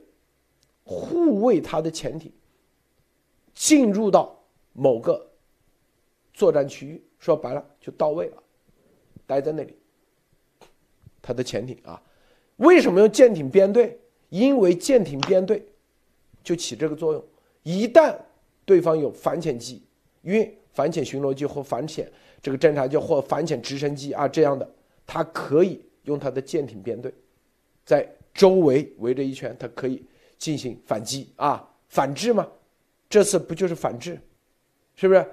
[0.83, 2.31] 护卫他的潜艇
[3.55, 4.39] 进入到
[4.71, 5.29] 某个
[6.31, 8.43] 作战区域，说白了就到位了，
[9.25, 9.77] 待在那里。
[11.21, 12.01] 他的潜艇啊，
[12.57, 13.97] 为什么用舰艇编队？
[14.29, 15.63] 因为舰艇编队
[16.43, 17.23] 就起这个作用。
[17.61, 18.15] 一旦
[18.65, 19.83] 对方有反潜机，
[20.21, 24.69] 因为反潜巡逻机或反潜这个侦察机或反潜直升机啊这样的，
[25.05, 27.13] 他可以用他的舰艇编队。
[27.85, 30.03] 在周围围着一圈，它可以
[30.37, 32.47] 进行反击啊，反制吗？
[33.09, 34.19] 这次不就是反制，
[34.95, 35.25] 是不是？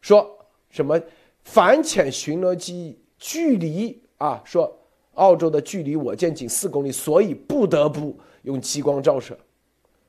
[0.00, 1.00] 说什么
[1.42, 4.40] 反潜巡逻机距离啊？
[4.44, 4.74] 说
[5.14, 9.36] 澳洲的距离我舰仅四公里，所以不得不用激光照射，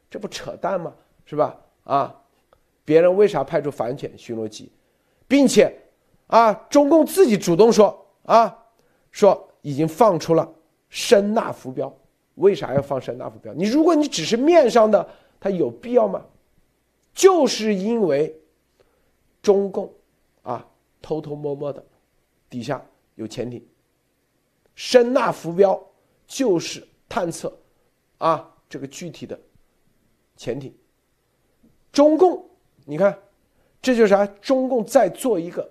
[0.09, 0.93] 这不扯淡吗？
[1.25, 1.59] 是吧？
[1.83, 2.15] 啊，
[2.85, 4.71] 别人为啥派出反潜巡逻机，
[5.27, 5.75] 并且
[6.27, 8.65] 啊，中共自己主动说啊，
[9.11, 10.47] 说已经放出了。
[10.89, 11.95] 声呐浮标，
[12.33, 13.53] 为啥要放声呐浮标？
[13.53, 15.07] 你如果你只是面上的，
[15.39, 16.25] 它有必要吗？
[17.13, 18.35] 就是因为
[19.41, 19.93] 中共
[20.41, 20.65] 啊
[20.99, 21.83] 偷偷摸摸的
[22.49, 22.83] 底下
[23.19, 23.63] 有潜艇，
[24.73, 25.79] 声纳浮标
[26.25, 27.55] 就是探测
[28.17, 29.39] 啊这个具体的
[30.35, 30.73] 潜艇。
[31.91, 32.49] 中共，
[32.85, 33.19] 你看，
[33.81, 34.25] 这就是啥？
[34.25, 35.69] 中共在做一个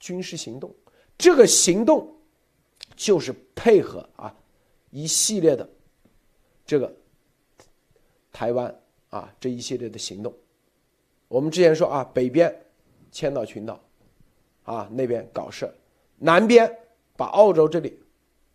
[0.00, 0.74] 军事行动，
[1.16, 2.14] 这个行动。
[2.96, 4.34] 就是配合啊
[4.90, 5.70] 一系列的
[6.66, 6.92] 这个
[8.32, 8.74] 台湾
[9.08, 10.34] 啊这一系列的行动，
[11.28, 12.52] 我们之前说啊北边
[13.12, 13.80] 千岛群岛
[14.64, 15.72] 啊那边搞事
[16.18, 16.78] 南边
[17.16, 17.98] 把澳洲这里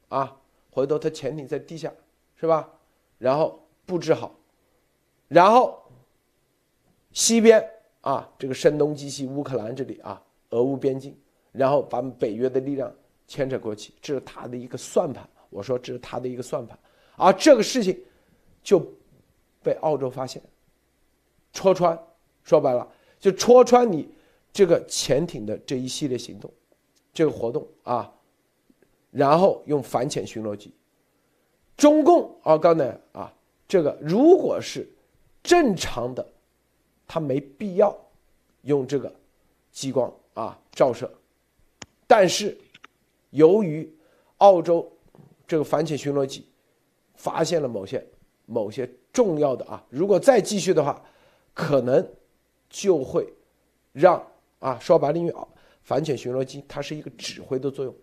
[0.09, 0.37] 啊
[0.71, 1.91] 回头他潜艇在地下
[2.35, 2.69] 是吧？
[3.17, 4.35] 然后布置好，
[5.27, 5.81] 然后
[7.11, 7.67] 西边
[8.01, 11.17] 啊这个声东击西乌克兰这里啊俄乌边境，
[11.51, 12.93] 然后把北约的力量。
[13.25, 15.27] 牵扯过去，这是他的一个算盘。
[15.49, 16.77] 我说这是他的一个算盘，
[17.15, 17.97] 而这个事情
[18.61, 18.85] 就
[19.63, 20.43] 被澳洲发现，
[21.53, 21.97] 戳穿。
[22.43, 22.85] 说白了，
[23.19, 24.09] 就戳穿你
[24.51, 26.51] 这个潜艇的这一系列行动，
[27.13, 28.11] 这个活动啊，
[29.11, 30.73] 然后用反潜巡逻机。
[31.77, 33.33] 中共啊，刚才啊，
[33.67, 34.87] 这个如果是
[35.43, 36.27] 正常的，
[37.07, 37.95] 他没必要
[38.63, 39.13] 用这个
[39.71, 41.11] 激光啊照射，
[42.07, 42.57] 但是。
[43.33, 43.91] 由于
[44.37, 44.87] 澳洲
[45.47, 46.45] 这个反潜巡逻机
[47.15, 48.07] 发现了某些
[48.45, 51.03] 某些重要的啊，如果再继续的话，
[51.51, 52.07] 可能
[52.69, 53.27] 就会
[53.91, 54.23] 让
[54.59, 55.33] 啊说白了，因为
[55.83, 57.93] 反潜巡逻机它是一个指挥的作用，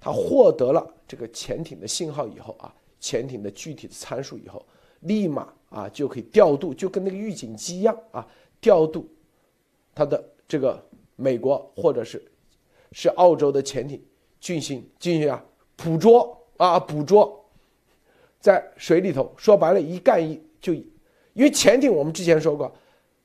[0.00, 4.64] 它获得了这个潜艇的信号以后啊，潜艇的具体的参数以后，
[5.00, 8.26] 立马啊就可以调度，就跟那个预警机一样啊，
[8.60, 9.08] 调度
[9.94, 10.82] 它的这个
[11.16, 12.22] 美国或者是
[12.92, 14.02] 是澳洲的潜艇。
[14.38, 17.44] 进行进行啊，捕捉啊，捕捉，
[18.38, 20.72] 在水里头，说白了，一干一就，
[21.32, 22.72] 因为潜艇我们之前说过，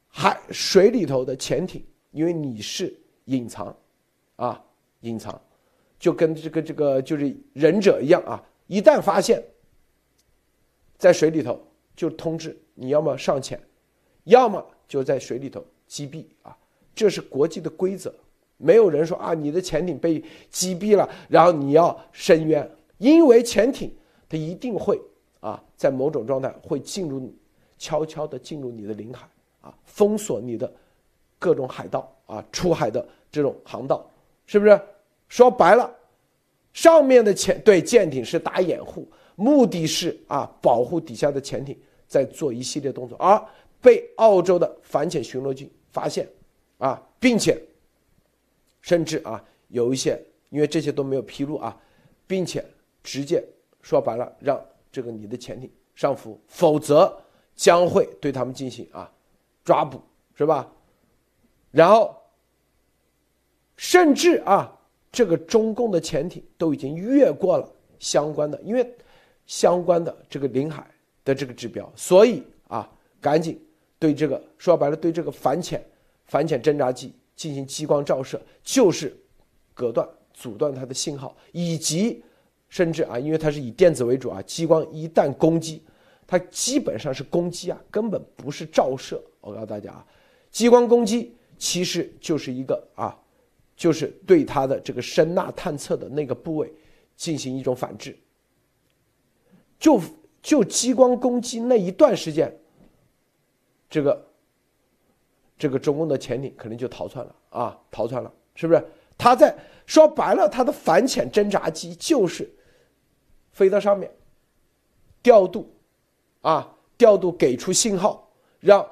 [0.08, 3.76] 海水里头的潜艇，因为你是隐藏，
[4.42, 4.60] 啊，
[5.02, 5.40] 隐藏，
[6.00, 9.40] 就跟这个这个就是忍者一样啊，一旦发现，
[10.98, 11.62] 在水里头
[11.96, 13.62] 就通知你要么上潜，
[14.24, 16.58] 要么就在水里头击毙啊，
[16.96, 18.12] 这是国际的规则。
[18.58, 23.96] 没有人说啊，你的潜艇被击毙了，然后你要申冤，因为潜艇
[24.28, 25.00] 它一定会
[25.40, 27.32] 啊，在某种状态会进入，
[27.78, 29.30] 悄悄的进入你的领海
[29.62, 30.72] 啊，封锁你的
[31.38, 34.11] 各种海道啊，出海的这种航道，
[34.52, 34.78] 是不是？
[35.30, 35.90] 说白了，
[36.74, 43.42] 上面的潜对舰艇是打掩护，目的是啊，保护底下的潜艇在做一系列动作，而
[43.80, 46.28] 被澳洲的反潜巡逻机发现，
[46.80, 47.58] 啊，并且
[48.82, 51.82] 甚至啊有一些，因为这些都没有披露啊，
[52.28, 52.62] 并且
[53.02, 53.42] 直接
[53.82, 54.62] 说白了，让
[54.92, 57.18] 这个你的潜艇上浮，否则
[57.56, 59.10] 将会对他们进行啊
[59.64, 60.02] 抓捕，
[60.36, 60.70] 是吧？
[61.72, 62.21] 然后
[63.82, 64.72] 甚至啊，
[65.12, 67.68] 这个中共的潜艇都已经越过了
[67.98, 68.88] 相关的，因为
[69.48, 70.86] 相关的这个领海
[71.26, 72.88] 的这个指标，所以啊，
[73.20, 73.60] 赶紧
[73.98, 75.84] 对这个说白了，对这个反潜
[76.26, 79.18] 反潜侦察机进行激光照射，就是
[79.74, 82.24] 隔断阻断它的信号，以及
[82.70, 85.82] 甚至啊，因为它是以电子为主啊，激光一旦攻击，
[86.28, 89.20] 它基本上是攻击啊，根本不是照射。
[89.40, 90.06] 我告诉大家啊，
[90.52, 93.18] 激光攻击其实就是一个啊，
[93.82, 96.72] 就是对它的这个声呐探测的那个部位
[97.16, 98.16] 进行一种反制。
[99.80, 100.00] 就
[100.40, 102.56] 就激光攻击那一段时间，
[103.90, 104.28] 这个
[105.58, 108.86] 这个中共的潜艇可能就逃窜了啊，逃窜了，是不是？
[109.18, 112.48] 他在说白了，他的反潜侦察机就是
[113.52, 114.14] 飞到上面
[115.24, 115.74] 调度
[116.42, 118.88] 啊，调度给出信号，让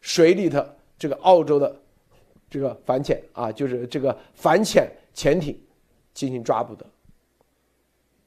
[0.00, 1.81] 水里的这个澳洲的
[2.52, 5.58] 这个反潜啊，就是这个反潜潜艇
[6.12, 6.84] 进行抓捕的。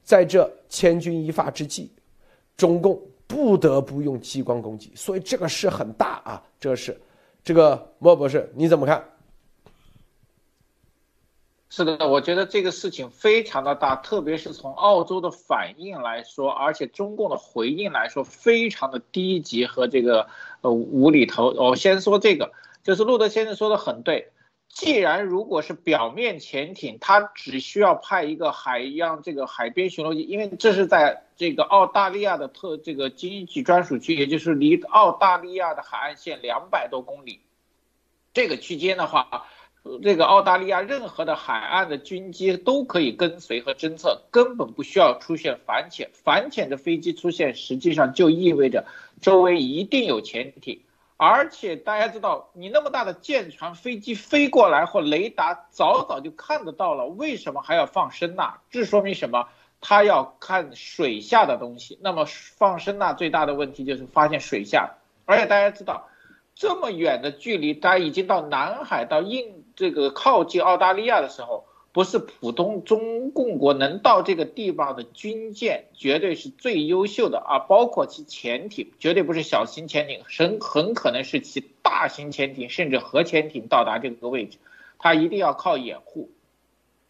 [0.02, 1.92] 在这千钧一发之际，
[2.56, 6.42] 中共不得不用激光攻击，所以这个事很大啊！
[6.58, 7.00] 这个事，
[7.44, 9.12] 这个莫博士你怎么看？
[11.68, 20.26] 是的，我觉得这个事情非常的大，特别是从澳洲的反应来说，而且中共的回应来说，非常的低级和这个
[20.62, 21.50] 呃无厘头。
[21.50, 22.52] 我先说这个，
[22.86, 24.28] 就是路德先生说的很对。
[24.68, 37.40] 既然如果是表面潜艇，它只需要派一个海洋这个海边巡逻机，因为这是在这个澳大利亚的特这个经济专属区，也就是离澳大利亚的海岸线两百多公里
[38.32, 39.48] 这个区间的话，
[40.00, 46.10] 这个澳大利亚任何的海岸的军机都可以跟随和侦测，根本不需要出现反潜。
[46.12, 48.84] 反潜的飞机出现，实际上就意味着
[49.20, 50.82] 周围一定有潜艇。
[51.18, 58.54] 而且大家知道，你那么大的舰船、飞机飞过来，或雷达早早就看得到了，为什么还要放声呐？
[58.70, 59.48] 这说明什么？
[59.80, 61.98] 他要看水下的东西。
[62.02, 64.94] 那么放声呐最大的问题就是发现水下。
[65.26, 66.08] 而且大家知道，
[66.54, 71.65] 这么远的距离，它已经到南海、到印这个靠近澳大利亚的时候。
[71.96, 77.58] 不是普通中共国能到这个地方的军舰，绝对是最优秀的啊！
[77.58, 84.58] 包括其潜艇，绝对不是小型潜艇，很很可能是其大型潜艇，甚至核潜艇到达这个位置，
[84.98, 86.28] 它一定要靠掩护。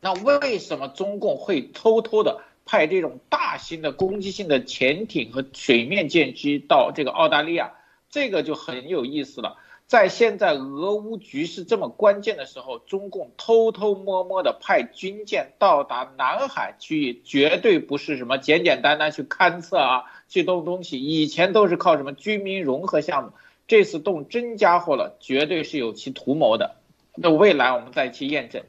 [0.01, 7.73] 那为什么中共会偷偷的派这种大型的攻击性的潜艇和水面舰机到这个澳大利亚？
[8.09, 9.57] 这个就很有意思了。
[9.87, 21.01] 在现在俄乌局势这么关键的时候，中共偷偷摸摸的派军舰到达南海区域，绝对不是什么简简单单去勘测啊，去动东西。
[21.01, 23.31] 以前都是靠什么军民融合项目，
[23.69, 26.75] 这次动真家伙了，绝对是有其图谋的。
[27.15, 28.65] 那未来我们再去验证。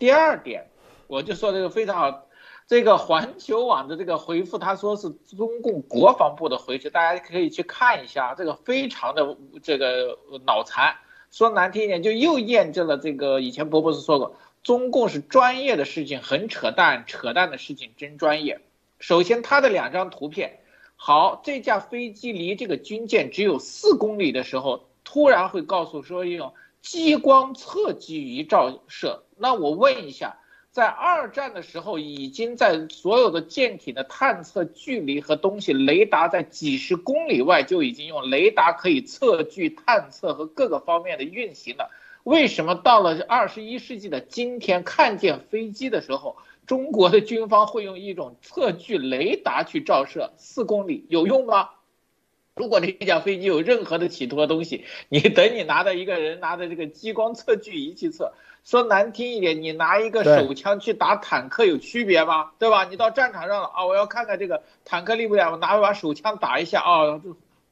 [0.00, 0.66] 第二点，
[1.06, 2.25] 我就说这个非常好。
[2.68, 10.96] 这个环球网的这个回复，他说是中共国防部的回复，大家可以去看一下，这个非常的这个脑残。
[11.30, 18.60] 说难听一点，就又验证了这个以前伯伯是说过，中共是专业的事情很扯淡，扯淡的事情真专业。
[18.98, 20.58] 首先，他的两张图片，
[20.96, 26.52] 好，这架飞机离这个军舰只有四公里的时候，突然会告诉说用
[26.82, 29.22] 激光测距仪照射。
[29.36, 30.38] 那我问一下。
[30.76, 41.90] 在二战的时候，已经在所有的舰艇的探测距离和东西，雷达在几十公里外就已经用雷达可以测距、探测和各个方面的运行了。
[42.24, 46.36] 为什么到了二十一世纪的今天，看见飞机的时候，
[46.66, 50.34] 中国的军方会用一种测距雷达去照射？
[50.36, 51.70] 四公里有用吗？
[52.54, 58.34] 如果这架飞机有任何的企图的东西，你等你拿着一个人拿着这个激光测距仪去测。
[58.66, 62.50] 说难听一点，你拿一个手枪去打坦克有区别吗？
[62.58, 62.84] 对吧？
[62.84, 67.22] 你到战场上了啊，我要看看这个坦克厉不厉害，我拿一把手枪打一下啊，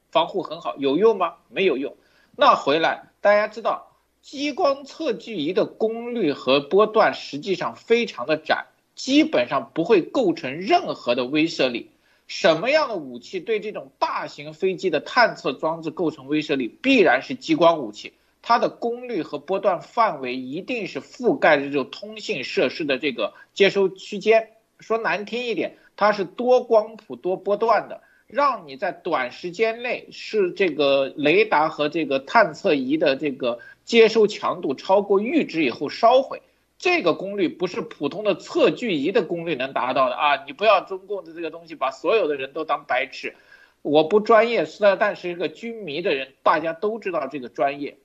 [0.09, 1.33] 防护很好，有用吗？
[1.49, 1.97] 没有用。
[2.37, 3.91] 那回来大家知道，
[4.21, 11.91] 激光测距仪的功率和波段实际上非常的窄，基本上不会构成任何的威慑力。
[12.27, 16.69] 什么样的武器对这种大型飞机的探测装置构成威慑力？
[16.69, 18.13] 必然是激光武器。
[18.47, 24.51] 它的功率和波段范围一定是覆盖这种通信设施的这个接收区间。
[24.79, 28.01] 说难听一点，它是多光谱多波段的。
[28.27, 36.43] 让你在短时间内是这个雷达和这个探测仪的这个接收强度超过阈值以后烧毁。
[36.77, 40.43] 这个功率不是普通的测距仪的功率能达到的啊！
[40.45, 43.33] 你不要中共的这个东西把所有的人都当白痴。
[43.81, 47.97] 我不专业，是但是一个军迷的人，大家都知道这个专业。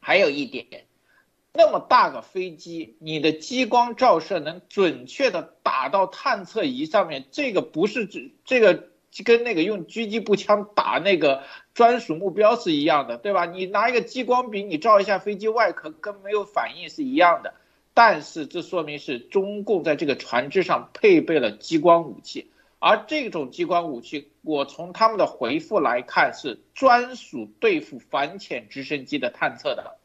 [0.00, 0.86] 还有一点，
[1.52, 8.88] 那么大个飞机，你的激光照射能准确的打到探测仪上面，这个不是指这个
[9.24, 11.42] 跟那个用狙击步枪打那个
[11.74, 13.46] 专属目标是一样的，对吧？
[13.46, 17.54] 你拿一个激光笔，你照一下飞机外壳，跟没有反应是一样的。
[17.94, 22.48] 但是这说明是中共在这个船只上配备了激光武器，
[22.78, 29.96] 而这种激光武器，我从他们的回复来看是专属对付反潜直升机的探测的。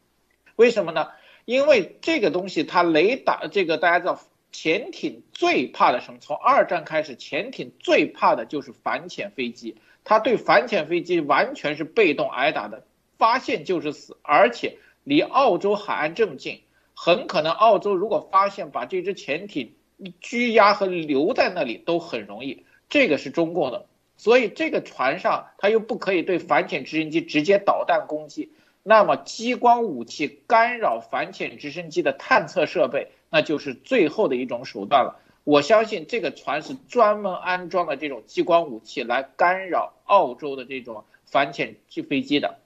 [0.55, 1.09] 为什么呢？
[1.45, 4.19] 因为这个东西它雷达，这个大家知道，
[4.51, 6.19] 潜艇最怕的什么？
[6.19, 12.85] 从二战开始，潜艇最怕的就是反潜飞机，它对反潜飞机完全是被动挨打的，
[13.17, 16.61] 发现就是死，而且离澳洲海岸这么近。
[16.95, 19.73] 很可能澳洲如果发现把这只潜艇
[20.21, 23.85] 拘押和留在那里都很容易，这个是中共的，
[24.17, 28.51] 所以这个船上它又不可以对反潜直升机直接导弹攻击，
[28.83, 35.19] 那么激光武器干扰反潜直升机的探测设备，那就是最后的一种手段了。
[35.43, 42.59] 我相信这个船是专门安装了这种激光武器来干扰澳洲的这种反潜机飞机的，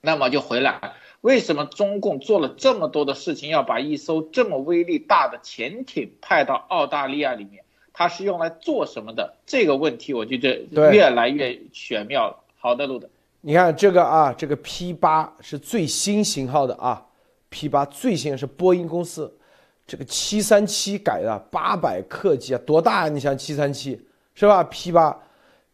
[0.00, 0.94] 那么就回来。
[1.26, 7.64] 为什么中共做了这么多的事情，要把一艘这么威力大的潜艇派到澳大利亚里面？
[7.92, 9.34] 它是用来做什么的？
[9.44, 12.36] 这个问题我觉得越来越玄妙了。
[12.56, 13.08] 好的，路德，
[13.40, 17.04] 你看这个啊，这个 P 八是最新型号的啊
[17.48, 19.36] ，P 八最新是波音公司
[19.84, 23.08] 这个七三七改的八百客机啊，多大啊？
[23.08, 24.00] 你想七三七
[24.36, 25.20] 是吧？P 八，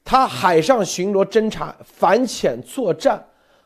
[0.03, 3.23] 它海上巡逻侦察、反潜作战。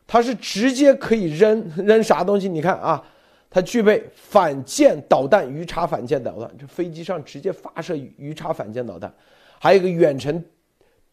[0.06, 2.48] 它是直接可以扔 扔啥东西？
[2.48, 3.04] 你看啊，
[3.50, 9.12] 它具备反舰导弹、鱼叉反舰导弹，这飞机上直接发射鱼叉反舰导弹，
[9.58, 10.44] 还有一个远程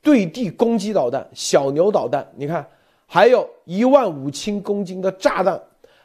[0.01, 2.27] 对地攻击导弹小牛导弹。
[2.35, 2.67] 你看，
[3.07, 5.59] 还有一万五千公斤的炸弹，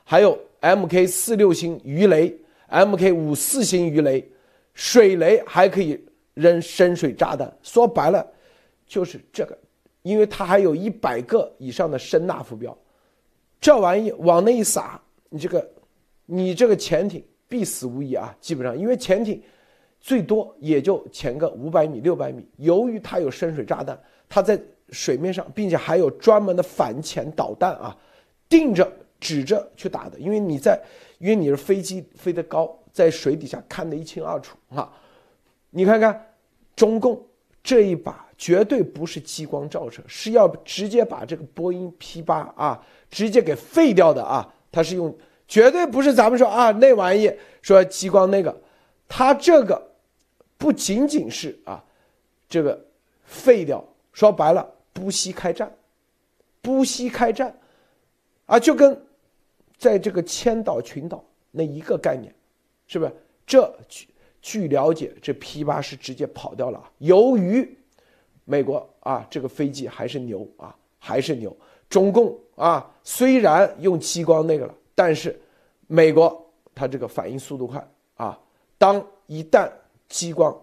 [0.05, 2.34] 还有 Mk 四六型鱼雷、
[2.70, 4.26] Mk 五四型鱼雷、
[4.72, 6.03] 水雷，还可以
[6.34, 7.53] 扔深水炸弹。
[7.62, 8.26] 说白了，
[8.86, 9.59] 就是这个。
[10.09, 12.74] 因为它还有一百个以上的声呐浮标，
[13.61, 14.98] 这玩意往那一撒，
[15.28, 15.70] 你这个，
[16.24, 18.34] 你这个潜艇必死无疑啊！
[18.40, 19.42] 基本上，因为潜艇
[20.00, 22.42] 最多也就潜个五百米、六百米。
[22.56, 24.00] 由于它有深水炸弹，
[24.30, 27.94] 它在水面上，并且还有专门的反潜导弹啊，
[28.48, 28.90] 定着
[29.20, 30.18] 指着去打的。
[30.18, 30.80] 因为你在，
[31.18, 34.90] 因为你是飞机飞得高，在水底下看得一清二楚啊。
[35.68, 36.18] 你看看
[36.74, 37.22] 中共
[37.62, 38.26] 这一把。
[38.39, 42.80] 绝对不是激光照射，是要直接把这个波音 P 八啊，
[43.11, 44.55] 直接给废掉的啊！
[44.70, 45.12] 它是用，
[45.49, 48.57] 绝对不是咱们说啊那玩意说激光那个，
[49.09, 49.91] 它这个
[50.57, 51.84] 不仅仅是啊，
[52.49, 52.80] 这个
[53.24, 55.74] 废掉，说白了不惜开战，
[56.62, 57.53] 不惜开战，
[58.47, 59.05] 啊，就跟
[59.76, 62.32] 在这个千岛群岛那一个概念，
[62.86, 63.12] 是不是？
[63.45, 64.07] 这据
[64.41, 67.74] 据了解，这 P 八是直接跑掉了，由于。
[68.51, 71.55] 美国啊，这个飞机还是牛啊，还是牛。
[71.90, 75.38] 中共啊，虽然用激光那个了，但是
[75.86, 78.40] 美国它这个反应速度快啊。
[78.78, 79.70] 当一旦
[80.09, 80.59] 激光，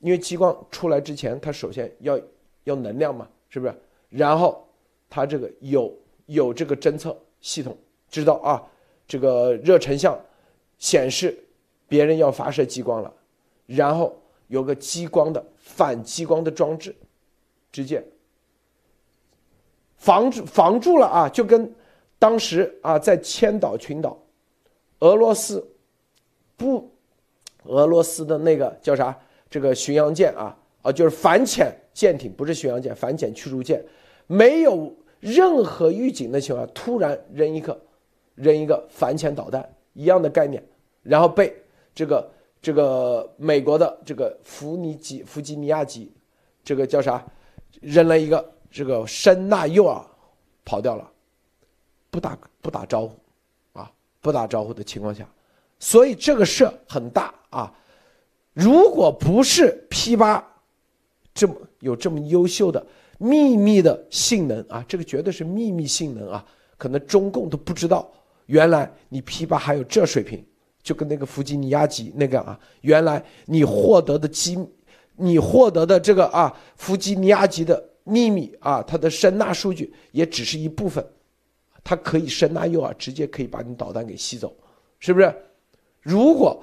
[0.00, 2.20] 因为激光出来之前，它首先要
[2.64, 3.74] 要能量嘛，是不是？
[4.10, 4.68] 然后
[5.08, 5.90] 它这个有
[6.26, 7.74] 有这个侦测系统，
[8.10, 8.62] 知道啊，
[9.08, 10.20] 这个热成像
[10.78, 11.34] 显示
[11.88, 13.10] 别人要发射激光了，
[13.64, 14.14] 然后
[14.48, 16.94] 有个激光的反激光的装置。
[17.76, 18.02] 直接
[19.98, 21.28] 防住防住了啊！
[21.28, 21.70] 就跟
[22.18, 24.18] 当时啊，在千岛群岛，
[25.00, 25.62] 俄罗斯
[26.56, 26.90] 不，
[27.64, 29.14] 俄罗斯的那个叫啥？
[29.50, 33.84] 这个巡洋舰啊啊，就是反潜舰艇，不是巡洋舰，反潜驱逐舰，
[34.26, 37.78] 没有任何预警的情况下，突然扔一个
[38.36, 40.66] 扔一个反潜导弹一样的概念，
[41.02, 41.54] 然后被
[41.94, 42.30] 这个
[42.62, 46.10] 这个美国的这个弗尼吉弗吉尼亚级，
[46.64, 47.22] 这个叫啥？
[47.80, 50.04] 扔了一个这个声纳诱饵，
[50.64, 51.10] 跑掉了，
[52.10, 53.14] 不打不打招呼，
[53.72, 55.28] 啊，不打招呼的情况下，
[55.78, 57.72] 所以这个事很大啊。
[58.52, 60.42] 如果不是 P 八
[61.34, 62.84] 这么有这么优秀的
[63.18, 66.44] 秘密的性能啊，这个绝对是秘密性能啊，
[66.76, 68.10] 可能中共都不知道，
[68.46, 70.44] 原来你 P 八还有这水平，
[70.82, 74.58] 就跟那个弗吉尼亚级那个啊，原来你获得的机。
[75.16, 81.04] 你获得的这个啊，弗吉尼亚级的秘密啊，它的声纳数据也只是一部分，
[81.82, 84.54] 它可以声纳诱饵，直接可以把你导弹给吸走，
[84.98, 85.34] 是不是？
[86.02, 86.62] 如果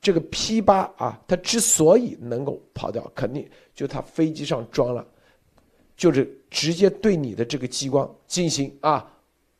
[0.00, 5.06] 这个 P 八啊，它之所以能够跑掉，肯定就它飞机上装了，
[5.96, 9.10] 就是直接对你的这个激光进行啊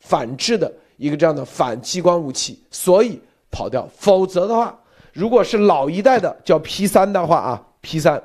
[0.01, 3.19] 反制的一个这样的反激光武器，所以
[3.51, 3.89] 跑掉。
[3.97, 4.79] 否则的话，
[5.15, 8.23] 如果是老一代的叫 P 三的话啊，P 三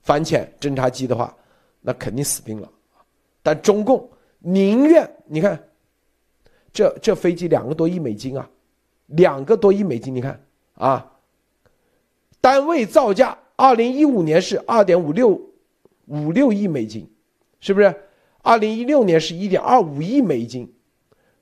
[0.00, 1.32] 反潜侦察机的话，
[1.80, 2.68] 那肯定死定了。
[3.42, 5.62] 但中共宁愿你看，
[6.72, 8.48] 这这飞机两个多亿美金啊，
[9.06, 10.42] 两个多亿美金，你看
[10.74, 11.12] 啊。
[12.40, 15.40] 单位造价，二零一五年是二点五六
[16.06, 17.10] 五六亿美金，
[17.60, 17.94] 是不是？
[18.42, 20.72] 二零一六年是一点二五亿美金，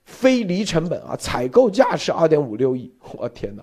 [0.04, 2.90] 非离成本啊，采购价是二点五六亿。
[3.12, 3.62] 我天哪，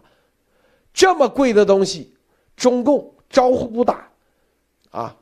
[0.93, 2.13] 这么贵的东西，
[2.55, 4.09] 中共招呼不打，
[4.91, 5.17] 啊，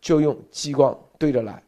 [0.00, 1.62] 就用激光对着来，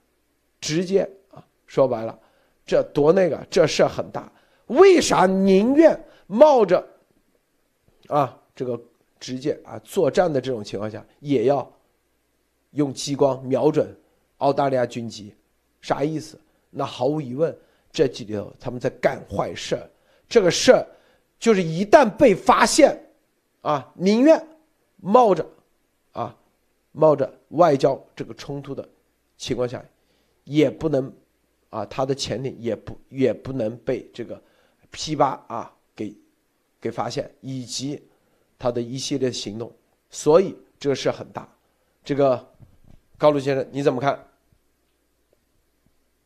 [0.61, 2.19] 直接啊，说白了，
[2.67, 4.31] 这多那个，这事很大。
[4.67, 6.87] 为啥宁愿冒着
[8.09, 8.81] 啊这个？
[9.21, 11.69] 直接啊，作战的这种情况下，也要
[12.71, 13.93] 用激光瞄准
[14.37, 15.35] 澳大利亚军机，
[15.81, 16.39] 啥意思？
[16.71, 17.53] 那毫无疑问，
[17.91, 19.91] 这几里头他们在干坏事儿。
[20.29, 20.87] 这个事儿
[21.37, 22.97] 就是一旦被发现，
[23.63, 24.47] 啊，宁愿
[24.97, 25.47] 冒着
[26.13, 26.37] 啊
[26.93, 28.89] 冒着外交这个冲突的
[29.37, 29.85] 情况下，
[30.45, 31.13] 也不能
[31.71, 34.43] 啊他的潜艇也不也不能被这个
[34.91, 36.17] P 八啊给
[36.81, 38.03] 给发现，以及。
[38.61, 39.73] 他的一系列行动，
[40.11, 41.49] 所以这个事很大。
[42.03, 42.53] 这个
[43.17, 44.27] 高卢先生你怎么看？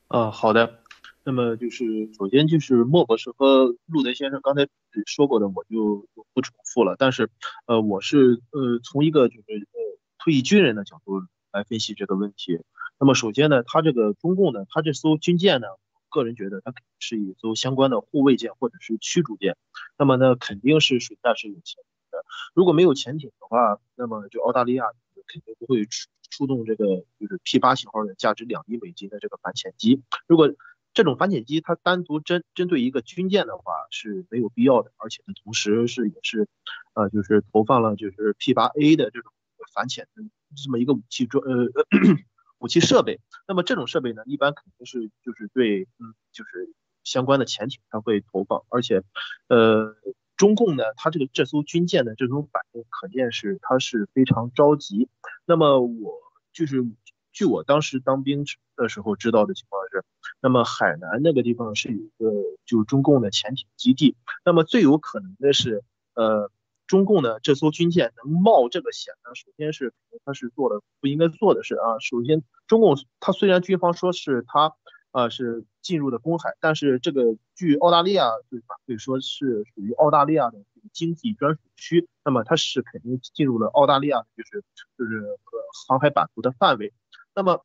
[0.09, 0.79] 啊，好的。
[1.25, 4.67] 那么就是首先就是莫博士和路德先生刚才
[5.07, 6.97] 说过的，我就不重复了。
[6.99, 7.31] 但是
[7.67, 11.21] 呃，我是呃从一个就是呃退役军人的角度
[11.53, 12.61] 来分析这个问题。
[12.99, 15.67] 那么首先呢，他这个中共呢，他这艘军舰呢，
[16.09, 19.57] 个人觉得它是一艘相关的护卫舰或者是驱逐舰。
[19.99, 22.25] 那么呢，肯定是水下是有潜艇的
[22.55, 24.85] 如果没有潜艇的话，那么就澳大利亚
[25.27, 30.03] 肯定不会出出动这个就是 P 八型号的价值两亿美金的这个反潜机。
[30.27, 30.49] 如果
[30.95, 36.49] 这种反潜机它单独针针对一个军舰的话是没有必要的，而且呢，同时是也是，
[36.95, 39.33] 呃，就是投放了就是 P 八 A 的这种
[39.75, 40.23] 反潜的
[40.63, 41.67] 这么一个武器装呃
[42.59, 43.21] 武器设备。
[43.49, 46.73] 那么这种设备呢，一般肯定是就是对嗯就是
[47.05, 49.03] 相关的潜艇它会投放，而且
[49.49, 49.97] 呃。
[50.35, 55.09] 中共呢，它这个这艘军舰的这种反应，可见是它是非常着急。
[55.45, 56.15] 那么我
[56.53, 56.85] 就是
[57.33, 58.45] 据我当时当兵
[58.77, 60.05] 的时候知道的情况是，
[60.41, 62.31] 那么海南那个地方是有一个
[62.65, 64.17] 就是中共的潜艇基地。
[64.45, 65.83] 那么最有可能的是，
[66.15, 66.51] 呃，
[66.87, 69.93] 中共的这艘军舰能冒这个险呢，首先是
[70.25, 71.99] 它是做了不应该做的事啊。
[72.01, 74.75] 首先，中共它虽然军方说是它。
[75.13, 80.57] 啊，是进入的公海，但是这个据澳大利亚就是反馈说是属于澳大利亚的
[80.95, 84.65] 经济专属区，那么它是肯定进入了澳大利亚就是
[84.97, 86.95] 就是和航海版图的范围。
[87.35, 87.65] 那么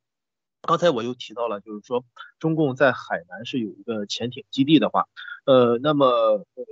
[0.62, 2.06] 刚才我又提到了，就是说
[2.40, 5.06] 中共在海南是有一个潜艇基地的话，
[5.46, 6.66] 呃，那么呃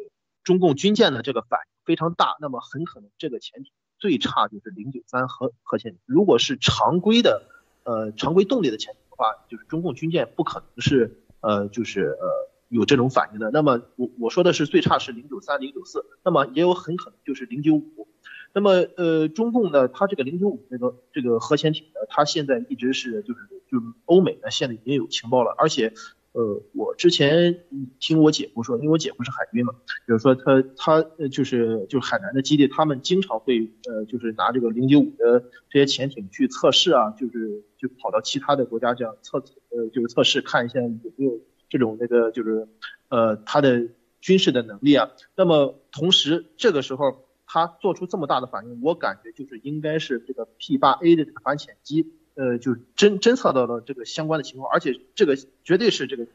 [0.43, 7.43] 中共军舰的这个反应非常大，那么很可能这个潜艇最差就是零九三核核潜艇，如果是常规的
[7.83, 9.05] 呃常规动力的潜艇的。
[9.17, 13.49] 话就是中共军舰不可能是呃就是呃有这种反应的。
[13.49, 18.09] 那么我我说的是最差是零九三零九四，那么也有很可能就是零九五。
[18.55, 23.39] 那么呃中共呢，它这个零九五这个这个核潜艇呢，它现在一直是就是
[23.69, 25.93] 就是欧美呢现在已经有情报了，而且。
[26.37, 27.63] 呃，我之前
[27.97, 29.73] 听我姐夫说，因为我姐夫是海军嘛，
[30.05, 31.01] 比如说他他
[31.31, 39.37] 就是就是海南的基地，他们经常会呃就是拿这个零九五的这些潜艇去测试啊，就是就跑到其他的国家这样测
[39.69, 41.39] 呃就是测试看一下有没有
[41.69, 42.67] 这种那个就是
[43.07, 43.87] 呃他的
[44.19, 45.11] 军事的能力啊。
[45.37, 52.11] 那么同时这个时候他做出这么大的反应，我感觉就是应该是这个 P 八 A 的这个反潜机。
[52.33, 56.27] 呃，就侦侦测到了这个相关的情况，而且这个绝对是这个，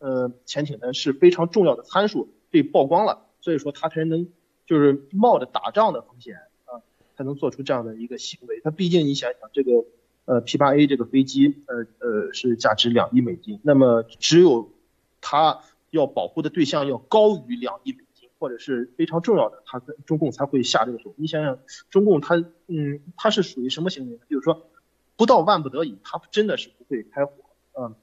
[0.00, 4.28] 呃，潜艇呢是非常重要的参数被曝光了，所以说他才能
[4.66, 6.34] 就是冒着打仗的风险
[6.66, 6.84] 啊，
[7.16, 8.60] 才能做出这样的一个行为。
[8.60, 9.86] 他毕竟你想想，这个
[10.26, 14.70] 呃 P 八 A 这个飞机，呃呃是价值两亿美金，那么只有
[15.22, 18.04] 他要保护的对象要高于两亿美，
[18.38, 21.14] 或者是非常重要的，他跟中共才会下这个手。
[21.16, 21.58] 你想想，
[21.90, 24.22] 中共他嗯他是属于什么行为呢？
[24.30, 24.68] 就是说。
[25.18, 27.32] 不到万不得已，他真的是不会开火。
[27.72, 27.94] 嗯，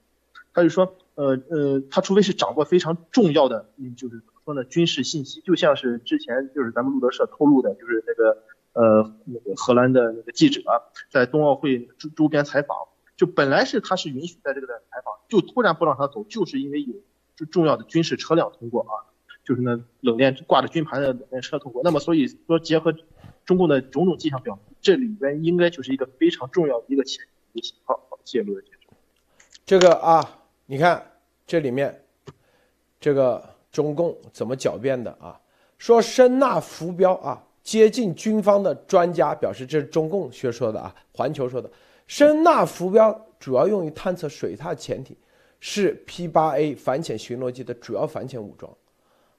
[0.51, 10.63] 他就说，呃呃，他除非是掌握非常重要的，嗯，就是怎么说呢，军事信息，就像是之前就是咱们路德社透露的，就是那个呃那个荷兰的那个记者
[11.11, 12.75] 在冬奥会周周边采访，
[13.15, 16.95] 就本来是他是允许在这个地采访，就突然不让他走，就是因为有
[17.51, 19.12] 重要的军事车辆通过啊，
[19.43, 21.81] 就是那冷链挂着军牌的冷链车通过。
[21.83, 22.93] 那么所以说，结合
[23.45, 27.95] 中共的种种迹象表明，这里边应该就是一个非常重要的一个前一个信号。
[28.09, 28.79] 好，谢谢陆先生。
[29.65, 31.05] 这个啊，你看
[31.45, 32.03] 这里面，
[32.99, 35.39] 这个中共怎么狡辩的啊？
[35.77, 41.69] 说声纳浮标啊，接近军方的专家表示，这是中共学说的啊，环球说的。
[42.07, 45.15] 声纳浮标主要用于探测水下潜艇，
[45.59, 48.71] 是 P8A 反潜巡逻机的主要反潜武装。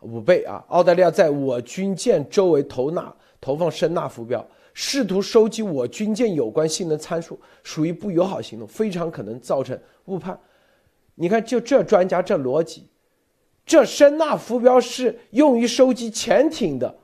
[0.05, 0.63] 五倍啊！
[0.69, 10.39] 澳大利亚在我军舰周围投纳投放声纳浮标，试图收集我军舰有关性能参数，属于不友好行动，非常可能造成误判。
[11.15, 12.87] 你看，就这专家这逻辑，
[13.65, 16.95] 这声纳浮标是用于收集潜艇的。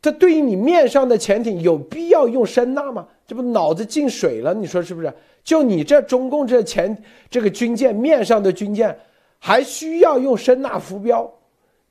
[0.00, 3.06] 这对于你面上的潜艇有必要用声纳吗？
[3.26, 4.52] 这不脑子进水了？
[4.52, 5.12] 你说是不是？
[5.44, 6.96] 就你这中共这潜
[7.30, 8.96] 这个军舰面上的军舰，
[9.38, 11.32] 还需要用声纳浮标？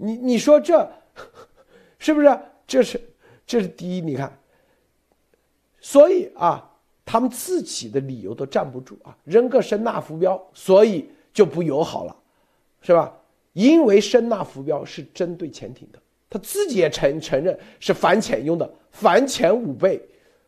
[0.01, 0.89] 你你说这
[1.99, 2.39] 是不是？
[2.65, 3.01] 这是
[3.45, 4.37] 这是第一，你看。
[5.79, 6.71] 所以啊，
[7.05, 12.15] 他们自己的理由都站不住啊，扔个声呐浮标，所以就不友好了，
[12.81, 13.15] 是吧？
[13.53, 15.99] 因为声呐浮标是针对潜艇的。
[16.29, 20.01] 他自己也承承认是反潜用的，反潜五倍，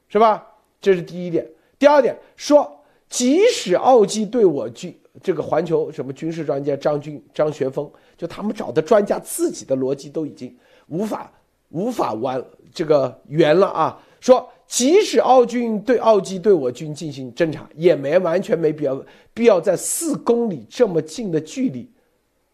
[0.08, 0.47] 是吧？
[0.80, 1.45] 这是第一点。
[1.78, 7.91] 第二点说，即使澳机对我军这个环球什么军事专家张军张学峰，
[8.24, 10.55] 就他们找的专家自己的逻辑都已经
[10.88, 11.30] 无法
[11.71, 12.41] 无法完
[12.74, 14.01] 这个圆了啊。
[14.21, 21.91] 说即使澳军对澳机对我军进行侦察，也没完全没必要必要在四公里这么近的距离，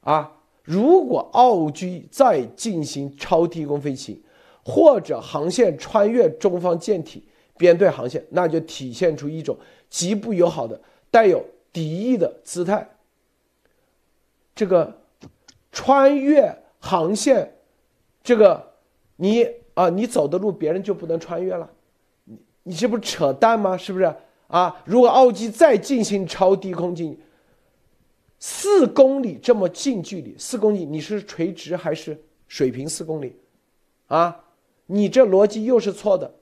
[0.02, 0.32] 啊。
[0.64, 4.20] 如果澳军再进行超低空飞行，
[4.66, 7.22] 或者航线穿越中方舰艇
[7.58, 9.56] 编队航线，那就体现出一种
[9.88, 12.90] 极不友好的、带有敌意的姿态。
[14.56, 14.99] 这个
[15.72, 17.56] 穿越航线，
[18.24, 18.74] 这个
[19.16, 21.70] 你啊，你走的路别人就不能穿越了？
[22.64, 23.78] 你这不扯淡吗？
[23.78, 24.14] 是不是
[24.48, 24.82] 啊？
[24.86, 27.20] 如果澳机再进行超低空进，
[28.40, 33.36] 四公里这么近距离，四公里你是垂直还是水平四公里？
[34.08, 34.44] 啊，
[34.88, 36.34] 你这逻辑又是错的。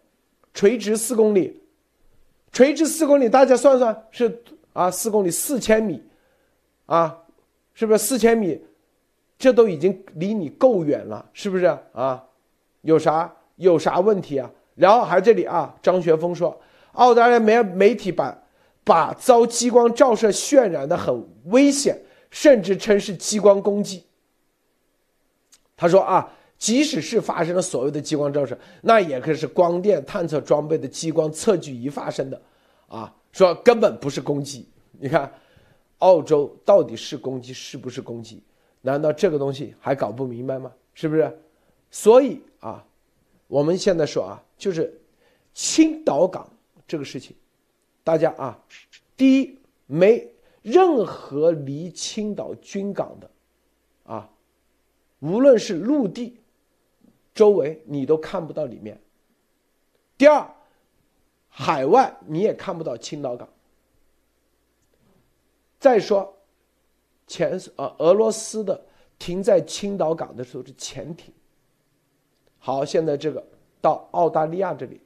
[0.53, 1.61] 垂直四公里，
[2.51, 6.01] 垂直四公里，大家算算是啊，四公里四千米，
[6.87, 7.25] 啊，
[7.73, 8.59] 是不是四千米？
[9.37, 12.23] 这都已经离你够远了，是不是啊？
[12.81, 14.49] 有啥有啥问题啊？
[14.75, 16.59] 然后还这里啊，张学峰说，
[16.93, 18.37] 澳大利亚媒媒体把。
[18.87, 21.13] 把遭激光照射渲染的很
[21.47, 24.05] 危险，甚至称是激光攻击。
[25.75, 32.41] 他说啊，即使是发生了所谓的激光照射，那也可以是光电探测装备的激光测距仪发生的，
[32.87, 34.69] 啊，说根本不是攻击。
[34.93, 35.29] 你看，
[35.97, 38.41] 澳洲到底是攻击是不是攻击？
[38.87, 40.71] 难道这个东西还搞不明白吗？
[40.93, 41.37] 是不是？
[41.91, 42.85] 所以啊，
[43.47, 44.97] 我们现在说啊，就是
[45.53, 46.49] 青岛港
[46.87, 47.35] 这个事情。
[48.01, 48.57] 大家啊，
[49.17, 50.25] 第一，没
[50.61, 53.29] 任何离青岛军港的，
[54.05, 54.29] 啊，
[55.19, 56.39] 无论是陆地
[57.33, 58.97] 周围，你都看不到里面。
[60.17, 60.49] 第二，
[61.49, 63.49] 海外你也看不到青岛港。
[65.77, 66.36] 再说，
[67.27, 68.81] 前呃俄罗斯的
[69.19, 71.33] 停在青岛港的时候是潜艇。
[72.57, 73.45] 好，现在这个
[73.79, 74.99] 到澳大利亚这里，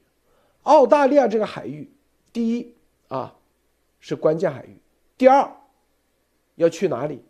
[0.63, 1.91] 澳大利亚这个海域，
[2.32, 2.74] 第一。
[3.07, 3.36] 啊，
[3.99, 4.78] 是关键海域。
[5.17, 5.45] 第二，
[6.55, 7.22] 要去哪里？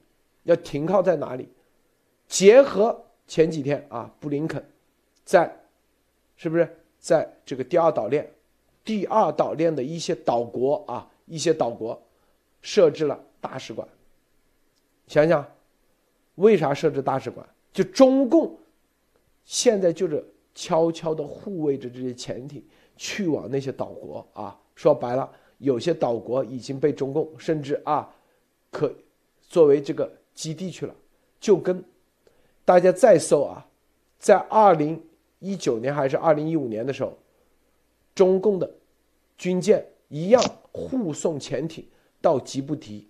[0.44, 1.50] 要停靠在哪里？
[2.28, 4.64] 结合前几天啊，布林肯
[5.26, 5.52] 在，
[6.36, 8.32] 是不是在这个第二岛链、
[8.86, 12.00] 第二岛链的一些岛国啊，一些岛国
[12.62, 13.88] 设置了大使馆？
[15.12, 15.46] 想想，
[16.36, 17.46] 为啥设置大使馆？
[17.74, 18.58] 就中共
[19.44, 22.64] 现在就是悄悄的护卫着这些潜艇
[22.96, 24.58] 去往那些岛国啊。
[24.74, 25.30] 说白了。
[25.58, 28.10] 有些岛国已经被中共甚至啊，
[28.72, 28.92] 可
[29.42, 30.96] 作为这个基地去了，
[31.40, 31.84] 就跟
[32.66, 33.68] 大家再搜啊，
[34.18, 35.00] 在二零
[35.38, 37.16] 一九年还是二零一五年的时候，
[38.16, 38.68] 中共的
[39.38, 40.42] 军舰一样
[40.72, 41.86] 护送潜艇
[42.20, 43.08] 到吉布提，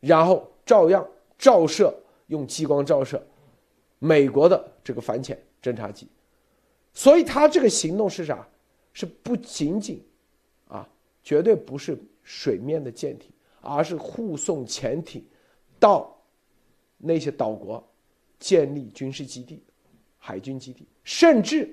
[0.00, 1.06] 然后照样
[1.38, 1.94] 照射
[2.26, 3.24] 用激光照射
[3.98, 6.08] 美国的这个反潜侦察机，
[6.92, 8.46] 所以他这个行动是啥？
[8.92, 10.04] 是不仅仅
[10.68, 10.88] 啊。
[11.24, 15.24] 绝对不是水面的舰艇，而是护送潜艇
[15.78, 16.20] 到
[16.98, 17.82] 那些岛国
[18.40, 19.62] 建立军事基地、
[20.18, 21.72] 海军基地，甚至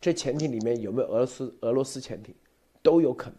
[0.00, 2.32] 这潜艇里面有没有俄罗斯俄罗斯潜艇
[2.80, 3.38] 都有可能，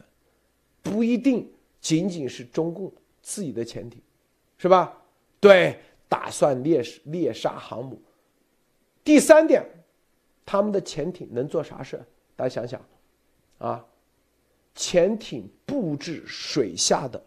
[0.81, 1.49] 不一定
[1.79, 4.01] 仅仅是中共自己的潜艇，
[4.63, 4.97] 是吧？
[5.41, 8.01] 对，打算猎猎杀航母。
[9.03, 9.61] 第三点，
[10.45, 12.01] 他们的潜艇能做啥事？
[12.37, 12.81] 大家想想，
[13.57, 13.85] 啊，
[14.73, 17.21] 潜艇布置水下的，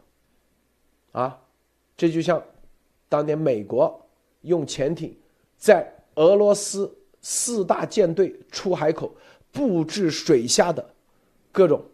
[1.12, 1.38] 啊，
[1.94, 2.42] 这就像
[3.06, 4.00] 当年美国
[4.40, 5.14] 用潜艇
[5.58, 9.14] 在俄罗斯四大舰队出海口
[9.52, 10.82] 布置水下的
[11.52, 11.84] 各种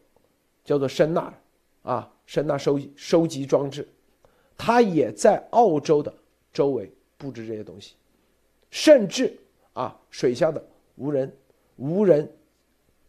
[0.64, 1.34] 叫做声呐
[1.82, 3.88] 啊，声呐收收集装置，
[4.56, 6.14] 他也在澳洲的
[6.52, 7.94] 周围布置这些东西，
[8.70, 9.36] 甚至。
[9.74, 10.62] 啊，水下的
[10.96, 11.34] 无人
[11.76, 12.30] 无人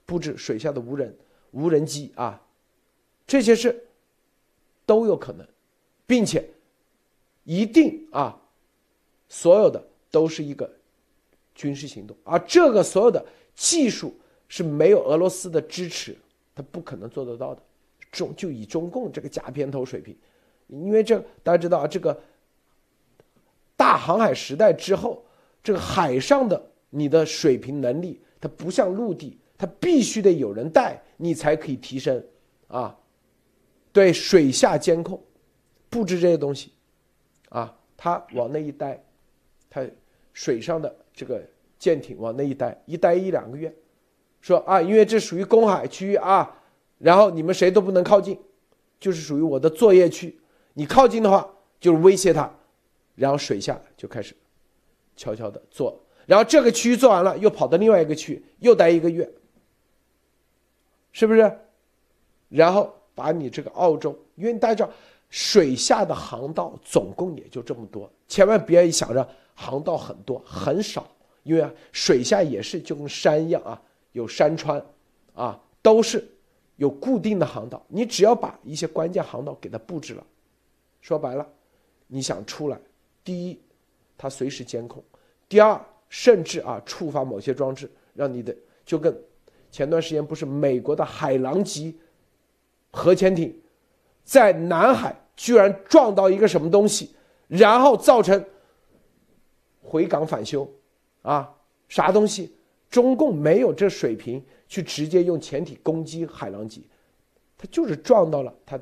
[0.05, 1.13] 布置水下的无人
[1.51, 2.41] 无人机啊，
[3.27, 3.85] 这些事
[4.85, 5.45] 都有可能，
[6.07, 6.49] 并且
[7.43, 8.41] 一定啊，
[9.27, 10.71] 所有的都是一个
[11.53, 14.15] 军事行动，而这个所有的技术
[14.47, 16.15] 是没有俄罗斯的支持，
[16.55, 17.61] 他不可能做得到的。
[18.09, 20.15] 中就以中共这个假片头水平，
[20.81, 22.21] 因为这大家知道啊，这个
[23.75, 25.23] 大航海时代之后。
[25.65, 32.21] 这个海上的你的水平能力，它不像陆地，它必须得有人带你才可以提升，
[32.67, 32.93] 啊，
[33.93, 35.23] 对水下监控，
[35.89, 36.73] 布置这些东西，
[37.47, 39.01] 啊，他往那一待，
[39.69, 39.81] 他
[40.33, 41.41] 水上的这个
[41.79, 43.73] 舰艇往那一待，一待一两个月，
[44.41, 46.61] 说啊，因为这属于公海区域啊，
[46.97, 48.37] 然后你们谁都不能靠近，
[48.99, 50.37] 就是属于我的作业区，
[50.73, 51.49] 你靠近的话
[51.79, 52.51] 就是威胁他，
[53.15, 54.35] 然后水下就开始。
[55.15, 55.95] 悄悄的做，
[56.25, 59.31] 然后这个区域做完了，又跑到另外一个区域，又待一个月，
[61.11, 61.55] 是不是？
[62.49, 64.89] 然后把你这个澳洲，因为大家知道，
[65.29, 71.05] 水下的航道总共也就这么多，千万别想着航道很多，很少，
[71.43, 73.79] 因为，水下也是就跟山一样啊，
[74.13, 74.83] 有山川，
[75.35, 76.27] 啊，都是
[76.77, 80.25] 有固定的航道，你只要把一些关键航道给它布置了，
[81.03, 81.45] 说白了，
[82.07, 82.79] 你想出来，
[83.23, 83.59] 第一。
[84.15, 85.03] 它随时监控。
[85.49, 85.77] 第二，
[86.07, 89.13] 甚至啊，触发某些装置，让你的就跟
[89.69, 91.99] 前段时间不是美国的海狼级
[92.91, 93.53] 核潜艇
[94.23, 97.13] 在南海居然撞到一个什么东西，
[97.49, 98.41] 然后造成
[99.81, 100.71] 回港返修
[101.23, 101.53] 啊？
[101.89, 102.55] 啥东西？
[102.89, 106.87] 中共没有这水平去直接用潜艇攻击海狼级，
[107.57, 108.79] 它就是撞到了它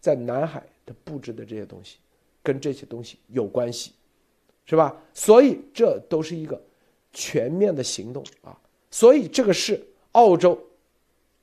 [0.00, 1.98] 在南海他布置的这些东西，
[2.42, 3.92] 跟这些东西有关系。
[4.66, 4.96] 是吧？
[5.12, 6.58] 所以这都是一个
[7.12, 8.58] 全面的行动啊！
[8.90, 9.78] 所以这个是
[10.12, 10.58] 澳洲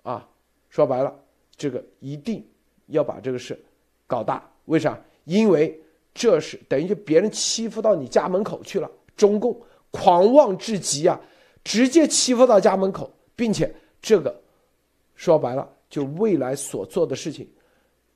[0.01, 0.27] 啊，
[0.71, 1.15] 说白了，
[1.55, 2.43] 这个一定
[2.87, 3.55] 要把这个事
[4.07, 4.43] 搞大。
[4.65, 4.99] 为啥？
[5.25, 5.79] 因为
[6.15, 9.55] 这是等于就别人欺负到你家门口去了，中共
[9.91, 11.21] 狂妄至极啊，
[11.63, 13.71] 直接欺负到家门口，并且
[14.01, 14.35] 这个
[15.13, 17.47] 说白了，就未来所做的事情，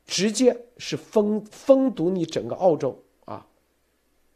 [0.05, 3.45] 直接是封封堵你整个澳洲啊。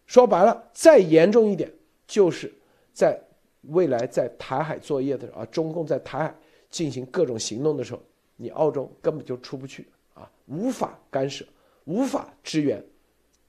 [0.06, 1.72] 说白了，再严重一点，
[2.08, 2.52] 就是
[2.94, 3.22] 在
[3.64, 6.36] 未来在台海作业的时候啊，中共在台海
[6.70, 8.02] 进行各种行动的时候，
[8.36, 11.46] 你澳洲根本就出不去啊，无法干涉，
[11.86, 12.84] 无法支援。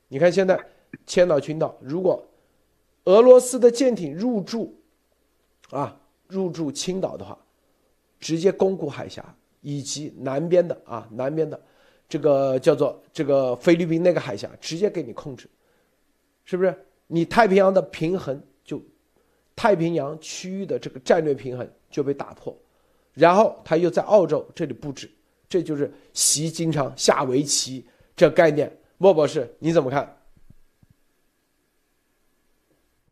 [0.09, 0.59] 你看现在
[1.07, 2.23] 千岛群岛，如果
[3.05, 4.75] 俄罗斯的舰艇入驻
[5.71, 7.39] 啊，入驻青岛的话，
[8.19, 11.59] 直接宫古海峡以及南边的啊，南边的
[12.11, 15.49] 这个叫做这个菲律宾那个海峡，直接给你控制。
[16.45, 16.75] 是不是
[17.07, 18.83] 你太平洋的平衡就，
[19.55, 22.55] 太平洋区域的这个战略平衡就被打破，
[23.15, 25.09] 然后他又在澳洲这里布置，
[25.49, 27.87] 这就是习经常下围棋
[28.17, 28.71] 这概念。
[28.99, 30.20] 莫博士你怎么看？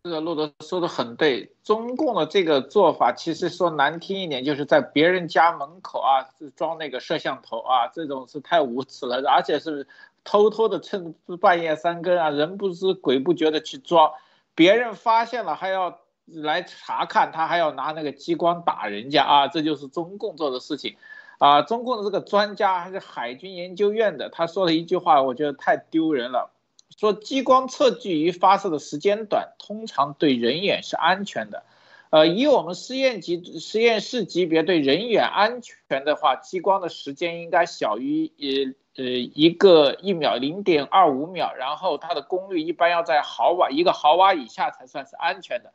[0.09, 9.87] 这个路德说的很对，中共的这个做法其实说难听一点，就是在别人家门口啊装那个摄像头啊，这种是太无耻了，而且是。
[10.25, 14.13] 偷偷的趁半夜三更啊，人不知鬼不觉的去装，
[14.55, 20.97] 别人发现了还要来查看，他还要拿那个激光打人家啊，这就是中共做的事情，
[21.39, 26.51] 啊，中共的这个专家还是海军研究院的，他说了一句话，我觉得太丢人了，
[26.99, 31.63] 说激光测距仪发射的时间短，通常对人眼是安全的，
[32.11, 38.75] 呃，以我们实验级实验室级别对人眼安全的话，激光的时间应该小于呃。
[38.99, 45.73] 呃，一个一秒零点二五秒，然后它的功率一般要在毫瓦一个毫瓦以下才算是安全的。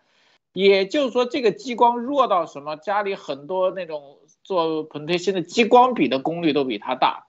[0.51, 2.75] 也就是说，这个激光弱到什么？
[2.75, 7.27] 家里很多那种做喷推芯的激光笔的功率都比它大，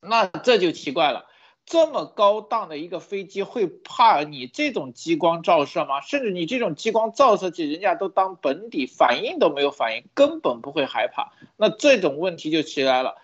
[0.00, 1.26] 那这就奇怪了。
[1.68, 6.00] 这么高档的一个飞机会怕你这种激光照射吗？
[6.00, 11.34] 甚至你这种激光照射器，人家都当本底反应都没有反应，根本不会害怕。
[11.58, 13.16] 那这种问题就起来了。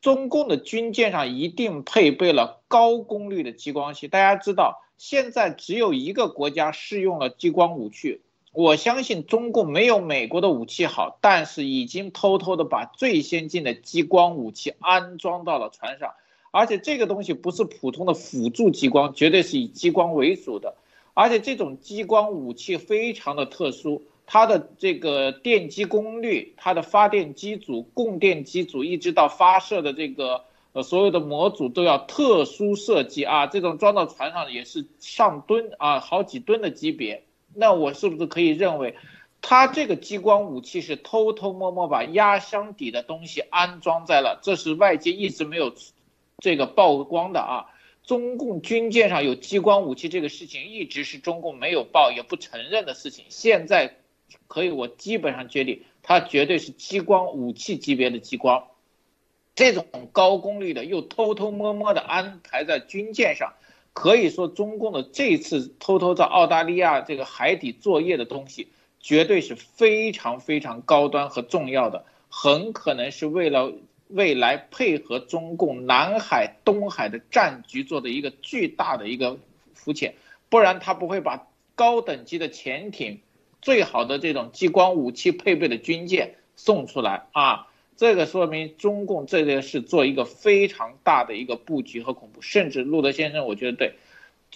[0.00, 4.08] 中共的军舰上一定配备了高功率的激光器。
[4.08, 8.20] 大家知道，现在只有一个国家试用了激光武器。
[8.52, 16.14] 我相信中共没有美国的武器好，但是已经偷偷的把最先进的激光武器安装到了船上，
[16.56, 20.74] 而且这个东西不是普通的辅助激光，绝对是以激光为主的。
[21.12, 37.24] 而且这种激光武器非常的特殊，它的这个电机功率、它的发电机组、供电机组，一直到发射的这个呃所有的模组都要特殊设计啊，这种装到船上也是上吨啊，好几吨的级别。
[37.54, 38.96] 那我是不是可以认为，
[39.42, 44.40] 他这个激光武器是偷偷摸摸把压箱底的东西安装在了？
[44.42, 45.70] 这是外界一直没有
[46.38, 47.66] 这个曝光的啊！
[48.04, 53.24] 中共军舰上有激光武器这个事情，一直是中共没有报也不承认的事情。
[53.28, 53.96] 现在
[54.46, 58.68] 可以，我基本上确定，它绝对是激光武器级别的激光，
[59.54, 63.54] 这种高功率的又偷偷摸摸的安排在军舰上。
[63.92, 68.68] 可以说，中共的这次偷偷在澳大利亚这个海底作业的东西，
[69.00, 73.72] 绝对是非常非常高端和重要的，很可能是为了
[74.08, 79.38] 未来配合中共南海、东海的战局做的一个巨大的一个
[79.74, 80.14] 浮潜，
[80.48, 83.20] 不然他不会把高等级的潜艇、
[83.60, 87.68] 最好的这种激光武器配备的军舰送出来啊。
[87.96, 93.94] 这个说明中共这件事做一个非常大的一个布局和恐怖，甚至路德先生，我觉得对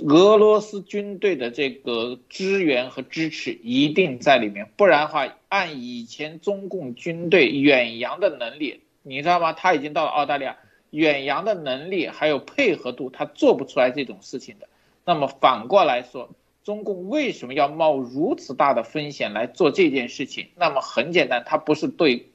[0.06, 9.52] 俄罗斯军队的这个支援和支持一定在里面，不然的话，按以前中共军队远洋的能力，你知道吗？
[9.52, 10.56] 他已经到了澳大利亚，
[10.90, 14.68] 远洋的能力还有配合度，他做不出来这种事情的。
[15.04, 16.30] 那么反过来说，
[16.62, 20.50] 中共为什么要冒如此大的风险来做这件事情？
[20.56, 22.26] 那么很简单，他不是对。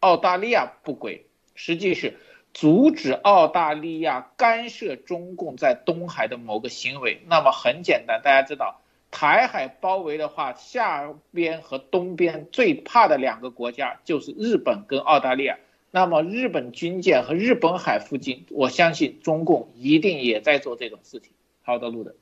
[0.00, 2.18] 澳大利亚不轨，实际是
[2.52, 7.22] 阻止澳大利亚干涉中共在东海的某个行为。
[7.26, 8.82] 那么很简单，大家知道，
[9.14, 15.56] 台海包围的话，下边和东边最怕的两个国家就是日本跟澳大利亚。
[15.92, 21.30] 那么日本军舰和日本海附近，我相信中共一定也在做这种事情。
[21.62, 22.12] 好的，路的，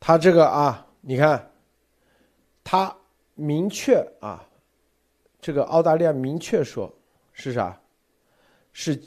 [0.00, 1.50] 他这个啊，你看，
[2.64, 2.96] 他
[3.34, 4.48] 明确啊。
[5.42, 6.90] 这个澳大利亚明确说，
[7.34, 7.78] 是啥？
[8.72, 8.98] 是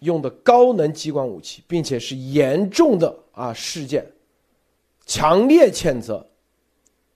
[0.00, 4.06] 用的高能激光武器，并且是严重的啊事件，
[5.08, 6.24] 强烈谴责。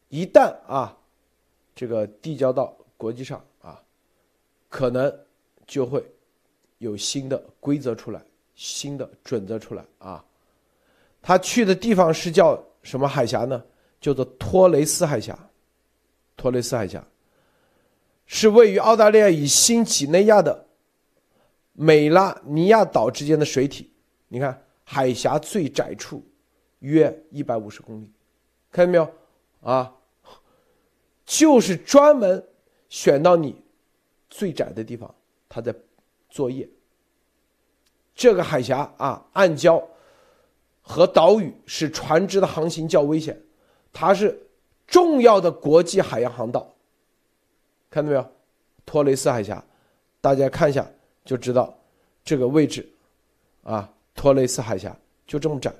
[0.09, 0.99] 一旦啊，
[1.75, 3.81] 这个递交到国际上啊，
[4.69, 5.17] 可能
[5.67, 6.05] 就会
[6.79, 8.21] 有新的规则出来，
[8.55, 10.25] 新的准则出来啊。
[11.21, 13.63] 他去的地方是叫什么海峡呢？
[14.01, 15.39] 叫做托雷斯海峡，
[16.37, 17.07] 托雷斯海峡。
[18.27, 20.67] 是位于澳大利亚与新几内亚的
[21.73, 23.93] 美拉尼亚岛之间的水体，
[24.29, 26.25] 你看海峡最窄处
[26.83, 28.11] 约一百五十公里，
[28.71, 29.09] 看见没有？
[29.61, 29.95] 啊，
[31.25, 32.45] 就是专门
[32.89, 33.61] 选到你
[34.29, 35.13] 最窄的地方，
[35.49, 35.75] 他在
[36.29, 36.69] 作业。
[38.15, 39.83] 这个海峡啊，暗礁
[40.83, 43.41] 和岛屿使船只的航行较危险，
[43.93, 44.39] 它是
[44.87, 46.75] 重要的国际海洋航道。
[47.89, 48.33] 看到没有，
[48.85, 49.65] 托雷斯海峡，
[50.21, 50.87] 大家看一下
[51.25, 51.73] 就知道
[52.25, 52.87] 这个位置，
[53.63, 54.95] 啊，托雷斯海峡
[55.27, 55.73] 就这么窄，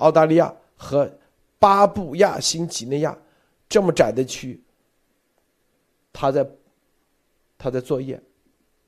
[0.00, 1.10] 澳大利亚和
[1.58, 3.16] 巴布亚新几内亚
[3.68, 4.60] 这么窄的区域，
[6.12, 6.50] 他在
[7.56, 8.20] 他在作业，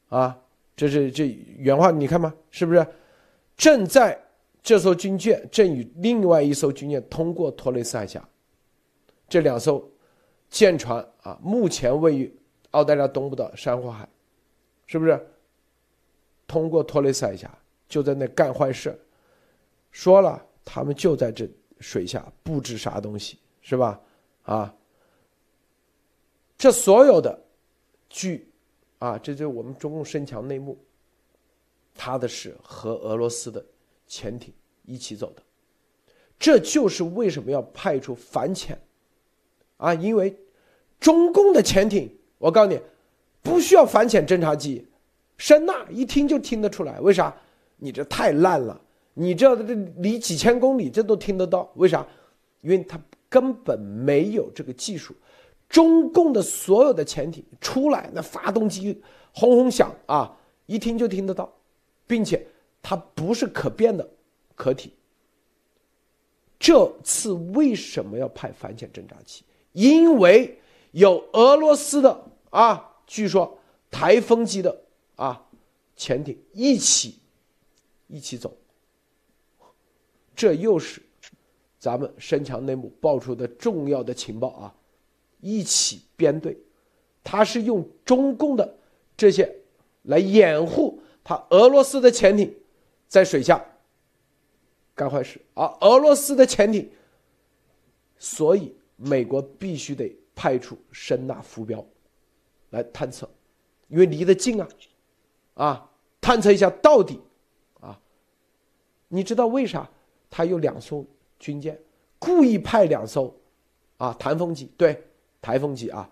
[0.09, 0.39] 啊，
[0.77, 2.35] 这是这原话你看吗？
[2.51, 2.87] 是不是
[3.57, 4.21] 正在
[4.63, 8.29] 这艘军舰正与另外一艘军舰通过托雷斯海峡，
[9.29, 9.83] 这两艘
[10.51, 12.37] 舰船啊，目前位于。
[12.73, 14.09] 澳大利亚东部的珊瑚海，
[14.87, 15.27] 是不是？
[16.47, 18.99] 通过托雷斯海峡就在那干坏事，
[19.91, 21.49] 说了他们就在这
[21.81, 24.01] 水下布置啥东西，是吧？
[24.43, 24.75] 啊，
[26.57, 27.39] 这所有的
[28.09, 28.51] 据
[28.99, 30.79] 啊，这就是我们中共深强内幕，
[31.95, 33.65] 他的是和俄罗斯的
[34.07, 34.53] 潜艇
[34.85, 35.43] 一起走的，
[36.39, 38.81] 这就是为什么要派出反潜
[39.77, 40.37] 啊，因为
[41.01, 42.11] 中共的潜艇。
[42.39, 42.81] 我告诉你，
[43.41, 44.85] 不需要反潜侦察机，
[45.37, 46.99] 声呐一听就听得出来。
[46.99, 47.33] 为啥？
[47.77, 48.81] 你这太烂了，
[49.15, 51.71] 你这这离几千公里这都听得到。
[51.77, 52.07] 为啥？
[52.61, 55.15] 因为它根本没有这个技术。
[55.69, 59.01] 中共的所有的潜艇出来，那发动机
[59.33, 60.37] 轰轰响啊，
[60.67, 61.53] 一听就听得到，
[62.07, 62.47] 并且
[62.83, 64.09] 它不是可变的
[64.55, 64.93] 壳体。
[66.59, 69.43] 这次为什么要派反潜侦察机？
[69.73, 70.59] 因为
[70.91, 72.25] 有俄罗斯的。
[72.51, 73.59] 啊，据说
[73.91, 74.83] 台风级的
[75.17, 75.43] 啊
[75.97, 77.19] 潜艇一起
[78.09, 78.55] 一起走，
[80.35, 81.03] 这又是
[81.79, 84.75] 咱们深强内幕爆出的重要的情报啊！
[85.41, 86.57] 一起编队，
[87.25, 88.77] 他是用中共的
[89.17, 89.53] 这些
[90.03, 92.55] 来掩护他俄罗斯的潜艇
[93.09, 93.65] 在水下
[94.95, 96.89] 干坏事，而俄罗斯的潜艇，
[98.19, 101.85] 所以美国必须得派出声纳浮标
[102.71, 103.29] 来探测，
[103.89, 104.69] 因为离得近啊，
[105.55, 107.21] 啊，探测一下到底
[107.81, 108.01] 啊，
[109.09, 109.91] 你知道为啥
[110.33, 111.07] 他有两艘
[111.39, 111.79] 军舰，
[112.19, 113.33] 故意派两艘
[113.99, 115.01] 啊台风级对。
[115.43, 116.09] 台风级啊，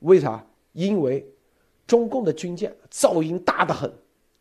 [0.00, 0.44] 为啥？
[0.72, 1.24] 因为
[1.86, 3.88] 中共的军舰噪音大得很，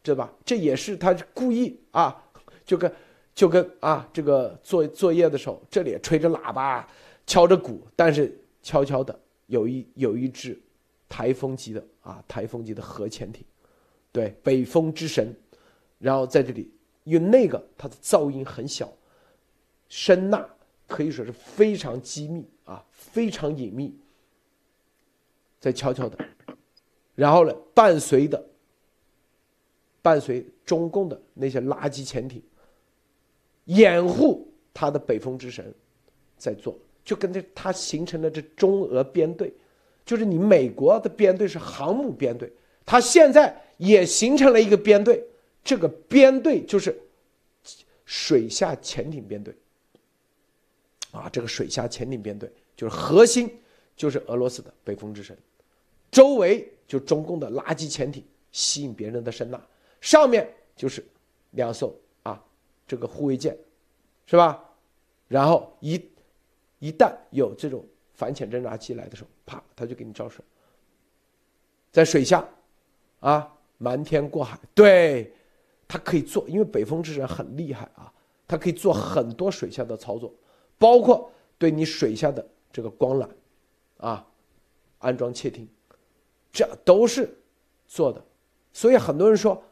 [0.01, 0.33] 知道吧？
[0.43, 2.23] 这也是他故意啊，
[2.65, 2.91] 就跟
[3.35, 6.87] 就跟啊，这个做作业的时候，这里吹着喇叭，
[7.27, 10.59] 敲着鼓，但是悄悄的有一有一只
[11.07, 13.45] 台风级的啊，台风级的核潜艇，
[14.11, 15.31] 对，北风之神，
[15.99, 16.72] 然后在这里，
[17.03, 18.91] 因为那个它的噪音很小，
[19.89, 20.47] 声呐
[20.87, 22.47] 可以说是非常机密。
[22.65, 23.93] 啊，非常隐秘，
[25.59, 26.17] 在悄悄的，
[27.13, 28.41] 然后呢，伴随的，
[30.01, 32.41] 伴随中共的那些垃圾潜艇，
[33.65, 35.75] 掩护他的北风之神，
[36.37, 39.53] 在做，就跟这他形成了这中俄编队，
[40.05, 42.49] 就是你美国的编队是航母编队，
[42.85, 45.21] 他现在也形成了一个编队，
[45.63, 46.99] 这个编队就是
[48.05, 49.55] 水下潜艇编队。
[51.11, 53.47] 啊，这个水下潜艇编队就是核心，
[53.95, 55.37] 就是俄罗斯的北风之神，
[56.11, 59.61] 周围就中共的垃圾潜艇吸引别人的声呐，
[60.01, 61.05] 上面就是
[61.51, 62.43] 两艘啊，
[62.87, 63.55] 这个护卫舰，
[64.25, 64.67] 是吧？
[65.27, 66.03] 然后一
[66.79, 67.85] 一旦有这种
[68.15, 70.43] 反潜侦察机来的时候，啪，他就给你照射。
[71.91, 72.43] 在水下，
[73.19, 75.31] 啊，瞒天过海，对，
[75.87, 78.11] 他可以做，因为北风之神很厉害啊，
[78.47, 80.33] 他可以做很多水下的操作。
[80.79, 83.29] 包括对你水下的这个光缆，
[83.97, 84.27] 啊，
[84.99, 85.67] 安装窃听，
[86.51, 87.33] 这都是
[87.87, 88.23] 做的。
[88.73, 89.63] 所以很多人说，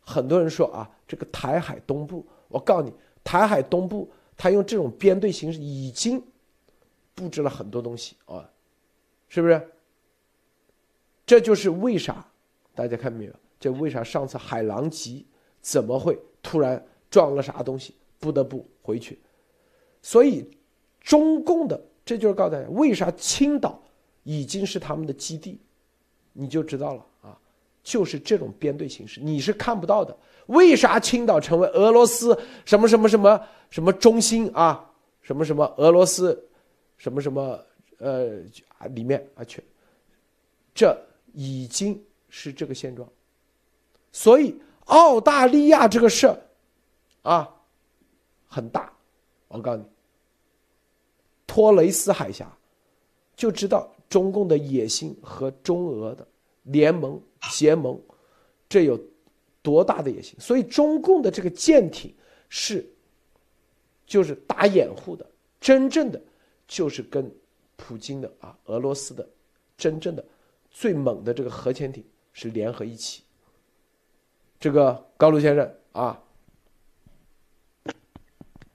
[0.00, 2.92] 很多人说啊，这个台海东部，我告诉你，
[3.24, 6.22] 台海东部他用这种编队形式已经
[7.14, 8.48] 布置了很多东西啊，
[9.28, 9.72] 是不是？
[11.26, 12.24] 这就是为啥
[12.74, 13.32] 大家看没有？
[13.58, 15.26] 这为啥上次海狼级
[15.60, 19.18] 怎么会突然撞了啥东西，不得不回去？
[20.00, 20.48] 所以，
[21.00, 23.82] 中共的这就是告诉大家，为啥青岛
[24.22, 25.60] 已经是他们的基地，
[26.32, 27.38] 你就知道了啊，
[27.82, 30.16] 就是这种编队形式，你是看不到的。
[30.46, 33.40] 为啥青岛成为俄罗斯什么什么什么
[33.70, 34.84] 什么中心啊？
[35.20, 36.48] 什么什么俄罗斯
[36.96, 37.62] 什么什么
[37.98, 38.38] 呃
[38.94, 39.62] 里面啊全，
[40.74, 40.98] 这
[41.34, 42.00] 已经
[42.30, 43.06] 是这个现状。
[44.12, 46.40] 所以澳大利亚这个事儿
[47.22, 47.54] 啊
[48.46, 48.92] 很大。
[49.48, 49.88] 我告诉你，
[51.46, 52.54] 托雷斯海峡，
[53.34, 56.26] 就知道中共的野心和中俄的
[56.64, 57.98] 联盟结盟，
[58.68, 59.00] 这有
[59.62, 60.38] 多大的野心？
[60.38, 62.14] 所以中共的这个舰艇
[62.50, 62.86] 是，
[64.06, 65.24] 就是打掩护的，
[65.58, 66.20] 真正的
[66.66, 67.34] 就是跟
[67.76, 69.26] 普京的啊，俄罗斯的
[69.78, 70.22] 真正的
[70.70, 73.22] 最猛的这个核潜艇是联合一起。
[74.60, 76.20] 这个高卢先生啊。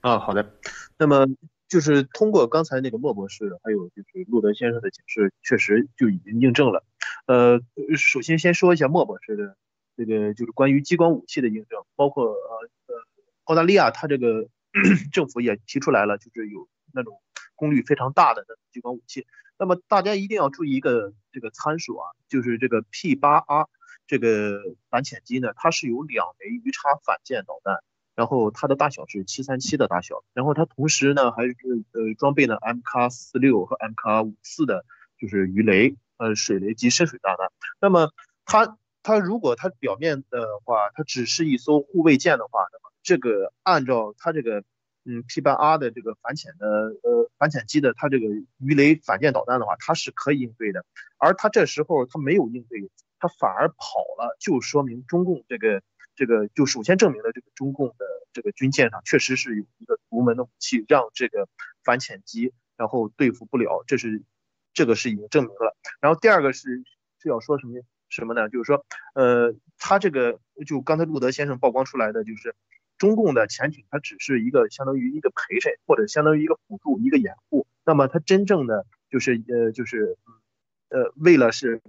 [0.00, 0.54] 啊，好的。
[0.98, 1.26] 那么
[1.66, 6.84] 就是通过刚才那个莫博士，还有就是路德先生的解释，确实就已经印证了。
[7.26, 7.60] 呃，
[7.96, 9.56] 首先先说一下莫博士的
[9.96, 12.94] 这个就是关于激光武器的印证，包括呃呃
[13.44, 14.48] 澳大利亚，它这个
[15.12, 17.20] 政府也提出来了，就是有那种
[17.54, 19.26] 功率非常大的那种激光武器。
[19.58, 23.66] 那么大家一定要注意一个这个参数啊，就是这个 P8R
[24.06, 27.78] 这个反潜机呢，它是有两枚鱼叉反舰导弹。
[28.16, 31.54] 然后它的大小是七三七的大小，然后它同时呢还是
[31.90, 34.84] 呃装备了 MK 四六和 MK 五四的，
[35.18, 37.50] 就是鱼雷、呃水雷及深水炸弹。
[37.80, 38.12] 那么
[38.44, 44.62] 它它如果它表面的话，它只是一艘护卫舰的话，那么这个按照它这个
[45.04, 48.26] 嗯 P 八 R 的这个反潜的呃反潜机的它这个
[48.58, 50.84] 鱼雷反舰导弹的话，它是可以应对的。
[51.18, 52.88] 而它这时候它没有应对，
[53.18, 55.82] 它反而跑了，就说明中共这个。
[56.16, 61.48] 这个就首先证明了这个中共的这个军舰上确实是有一个独门的武器，让这个
[61.82, 64.22] 反潜机然后对付不了，这是
[64.72, 65.76] 这个是已经证明了。
[66.00, 66.84] 然后第二个是
[67.20, 68.48] 是要说什么什么呢？
[68.48, 68.86] 就是说，
[69.16, 72.54] 呃，他这个就刚才路德先生曝光出来的，就是
[72.96, 77.66] 中共的潜艇，它只是一个相当于一个陪衬，或者相当于一个辅助、一个掩护。
[77.84, 80.16] 那么它真正的就是呃就是
[80.90, 81.82] 呃为了是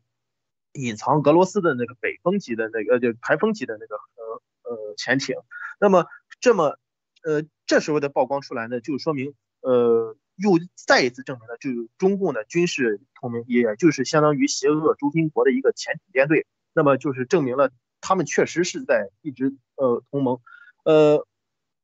[0.76, 5.36] 隐藏俄罗斯的那个北风级的那个就台风级的那个呃呃潜艇。
[5.80, 6.05] 那么
[6.39, 6.78] 这么
[7.23, 16.45] 呃这时候的曝光出来呢，就说明呃又再一次证明了，就是中共的军事同盟，也就是相当于邪恶中心国的一个潜艇编队。
[16.73, 17.71] 那么就是证明了
[18.01, 20.39] 他们确实是在一直呃同盟，
[20.84, 21.26] 呃。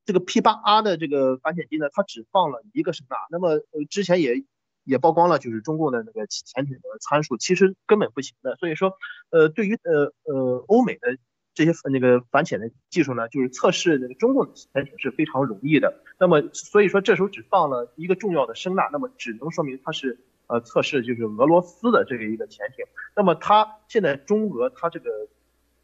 [0.03, 3.15] 这个 P 八 R 的这个反潜机呢，它只放了一个声呐。
[3.29, 4.43] 那么呃之前也
[4.84, 8.55] 也曝光了，就是中共的那个潜艇的参数其实根本不行的。
[8.55, 8.93] 所以说，
[9.29, 11.17] 呃对于呃呃欧美的
[11.53, 16.01] 这些那个反潜的技术呢，就是测试这个中共的潜艇是非常容易的。
[16.19, 22.86] 那么所以说这时候只放了一个重要的声呐，那么只能说明它是呃测试就是俄罗斯的这个一个潜艇。
[23.15, 25.09] 那么它现在中俄它这个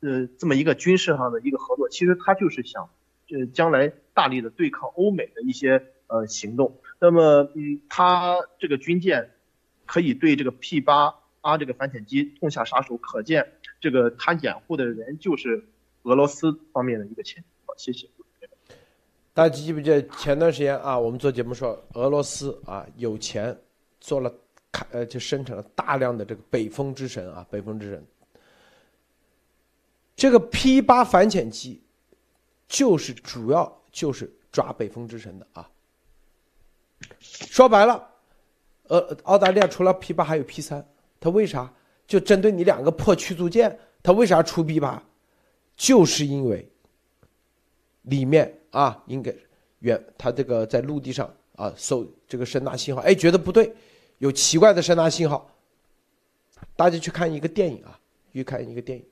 [0.02, 2.90] 呃这么一个军事上的一个合作，其实它就是想。
[3.30, 9.32] 呃，将来大力的对抗欧美的一些呃行动，那么嗯，它这个军舰
[9.86, 15.64] 可以对这个 P 八 R 这个反潜机痛下杀手，可见这个它掩护的人就是
[16.04, 17.44] 俄罗斯方面的一个潜艇。
[17.66, 18.08] 好，谢谢。
[19.34, 23.58] 大家记不记得前段时间啊，我们做节目说俄罗斯啊有钱
[24.00, 24.34] 做了
[24.72, 28.06] 开呃就生产了大量的这个北风之神啊，北风之神
[30.16, 31.82] 这个 P 八反潜机。
[32.70, 35.70] 就是主要就是抓北风之神的啊。
[37.20, 38.10] 说白了，
[38.84, 40.86] 呃，澳大利亚除了 P 八还有 P 三，
[41.20, 41.74] 它为啥
[42.08, 45.04] 就针对你两个破驱逐舰，它为啥出 P 八？
[45.76, 46.70] 就是因为
[48.04, 49.34] 里面啊，应该
[49.80, 53.74] 远它这个在陆地上啊，搜这个声呐信号，哎，觉得不对，
[54.18, 55.50] 有奇怪的声呐信号。
[56.76, 58.00] 大家去看一个电影啊，
[58.34, 59.06] 去看一个电影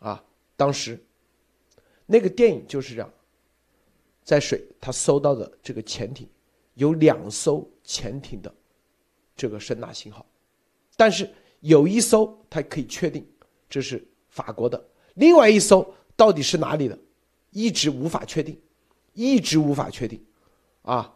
[0.00, 0.24] 啊，
[0.56, 0.98] 当时。
[2.06, 3.10] 那个电影就是这样，
[4.22, 6.28] 在水他搜到的这个潜艇，
[6.74, 8.52] 有两艘潜艇的
[9.36, 10.24] 这个声呐信号，
[10.96, 11.28] 但是
[11.60, 13.26] 有一艘它可以确定
[13.68, 14.82] 这是法国的，
[15.14, 16.98] 另外一艘到底是哪里的，
[17.50, 18.60] 一直无法确定，
[19.12, 20.22] 一直无法确定，
[20.82, 21.12] 啊，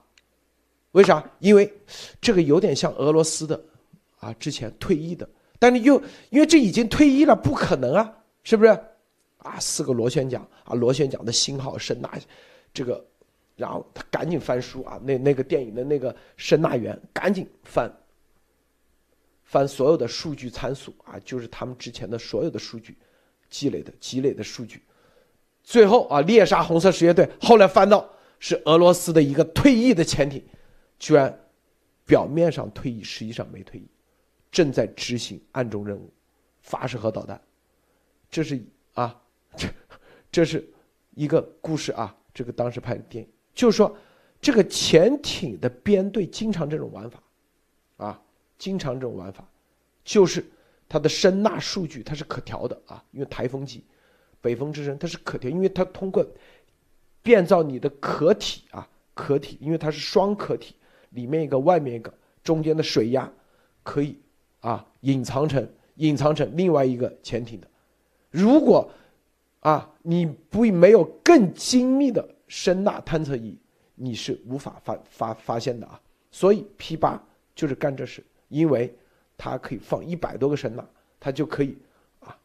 [0.92, 1.30] 为啥？
[1.38, 1.72] 因为
[2.20, 3.64] 这个有点像俄罗斯的，
[4.18, 5.28] 啊，之前退役的，
[5.58, 6.00] 但是又
[6.30, 8.70] 因为这已经退役了，不可能啊，是不是？
[9.38, 12.10] 啊，四个螺旋桨啊，螺旋桨的信号声呐，
[12.74, 13.06] 这个，
[13.58, 17.92] 然后他赶紧翻书啊，那那个电影的那个声呐员赶紧翻，
[19.44, 22.96] 翻所有的数据参数啊，就是他们之前的所有的数据
[23.50, 24.82] 积累的积累的数据，
[25.62, 30.42] 最后啊，猎杀红色实业队，后来翻到是俄罗斯的一个退役的潜艇，
[30.98, 31.38] 居然
[32.06, 33.86] 表面上退役，实际上没退役，
[34.50, 36.10] 正在执行暗中任务，
[36.60, 37.38] 发射核导弹，
[38.30, 38.62] 这是
[38.94, 39.20] 啊。
[39.56, 39.66] 这，
[40.30, 40.68] 这是
[41.14, 42.14] 一个故事啊！
[42.34, 43.92] 这个当时拍的电影，就是说，
[44.40, 47.20] 这个潜艇的编队经常这种玩法，
[47.96, 48.22] 啊，
[48.56, 49.44] 经常这种玩法，
[50.04, 50.46] 就是
[50.88, 53.82] 它的声呐数据它是可调的啊，因为台风级，
[54.40, 56.24] 北风之声它是可调，因为它通过
[57.20, 60.76] 变造你的壳体啊，壳体，因为它是双壳体，
[61.10, 63.28] 里面一个，外面一个，中间的水压
[63.82, 64.16] 可以
[64.60, 67.66] 啊隐藏成隐藏成另外一个潜艇的，
[68.30, 68.88] 如果。
[69.60, 73.56] 啊，你不没有更精密的声呐探测仪，
[73.94, 76.00] 你是无法发发发现的啊。
[76.30, 77.22] 所以 P 八
[77.54, 78.92] 就是干这事，因为
[79.36, 80.84] 它可以放一百多个声呐，
[81.20, 81.78] 它就可以
[82.20, 82.36] 啊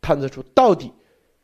[0.00, 0.92] 探测出到底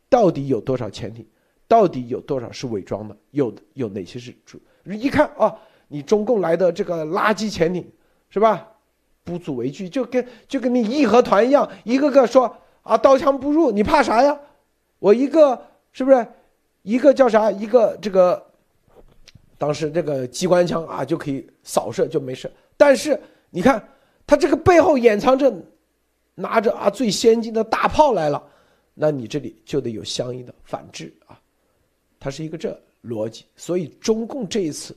[0.09, 1.25] 到底有多少潜艇，
[1.67, 4.59] 到底有多少是伪装的，有有哪些是主。
[4.85, 5.57] 一看啊，
[5.87, 7.89] 你中共来的这个垃圾潜艇
[8.29, 8.69] 是吧？
[9.25, 14.37] 不足为惧，就跟就跟你义和团一样，一个个说啊刀枪不入，你怕啥呀？
[14.99, 16.27] 我一个是不是
[16.83, 17.51] 一个叫啥？
[17.51, 18.45] 一个这个
[19.57, 22.49] 当时这个机关枪啊就可以扫射就没事。
[22.77, 23.19] 但是
[23.49, 23.85] 你看
[24.27, 25.51] 他这个背后掩藏着
[26.35, 28.41] 拿着啊最先进的大炮来了，
[28.93, 31.39] 那你这里就得有相应的反制啊。
[32.19, 34.95] 它是一个这逻辑，所以中共这一次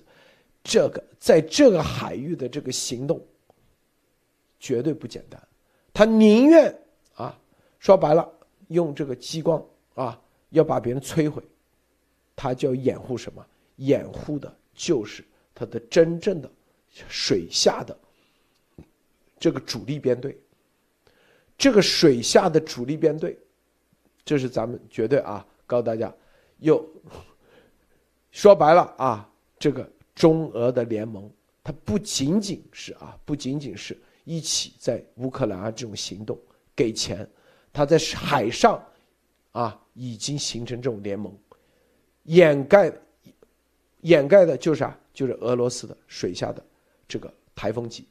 [0.62, 3.20] 这个在这个海域的这个行动
[4.60, 5.40] 绝对不简单，
[5.94, 6.72] 他宁愿
[7.14, 7.36] 啊
[7.78, 8.28] 说白了
[8.68, 9.60] 用这个激光。
[9.94, 11.42] 啊，要把别人摧毁，
[12.36, 13.44] 他就要掩护什么？
[13.76, 16.50] 掩护的就是他的真正的
[17.08, 17.98] 水下的
[19.38, 20.38] 这个主力编队。
[21.58, 23.38] 这个水下的主力编队，
[24.24, 26.14] 这是咱们绝对啊，告诉大家，
[26.58, 26.86] 又
[28.30, 31.30] 说白了啊，这个中俄的联盟，
[31.64, 36.38] 它不仅仅是啊，不仅仅是一起在乌克兰啊这种行动
[36.74, 37.28] 给钱，
[37.72, 38.80] 他在海上。
[39.52, 41.34] 啊，已经形成这种联盟，
[42.26, 42.92] 掩盖
[44.02, 44.96] 掩盖的就是啥？
[45.12, 46.62] 就是俄罗斯的水下的
[47.08, 48.06] 这个台风级，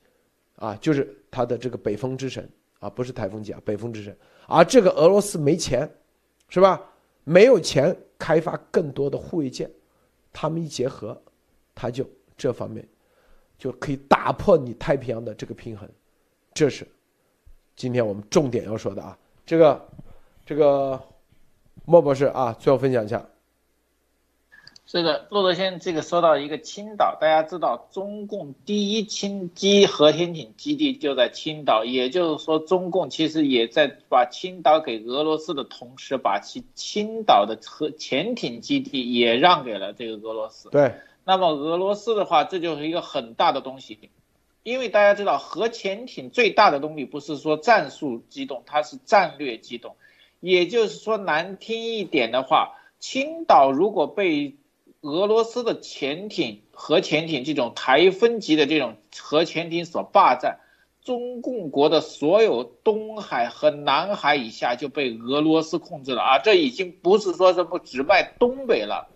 [0.55, 4.17] 啊，就是他的这个北风之神啊，不是台风级啊，北风之神。
[4.47, 5.89] 而这个俄罗斯没钱，
[6.49, 6.81] 是吧？
[7.23, 9.69] 没有钱开发更多的护卫舰，
[10.33, 11.19] 他们一结合，
[11.75, 12.03] 他就
[12.35, 12.87] 这方面
[13.57, 15.87] 就可以打破你太平洋的这个平衡，
[16.53, 16.87] 这是
[17.75, 19.17] 今天我们重点要说的啊。
[19.45, 19.87] 这个
[20.43, 20.99] 这个
[21.85, 23.23] 莫博士啊，最后分享一下。
[24.85, 40.69] 这个骆驼先这个说到一个青岛，大家知道中共第一轻机核潜艇基地就在青岛，也就是说中共其实也在把青岛给俄罗斯的同时，把其青岛的核潜艇基地也让给了这个俄罗斯。
[40.69, 40.93] 对，
[41.23, 44.11] 那么俄罗斯的话，这就是一个很大的东西，
[44.61, 49.95] 因为大家知道核潜艇最大的动力不是说战术机动，它是战略机动，
[50.41, 54.55] 也就是说难听一点的话，青岛如果被
[55.05, 60.57] 俄罗斯的潜艇、核潜艇这种台风级的这种核潜艇所霸占，
[61.03, 66.39] 中共国的所有东海和南海以下就被俄罗斯控制了啊！
[66.39, 69.07] 这已经不是说什么只卖东北了，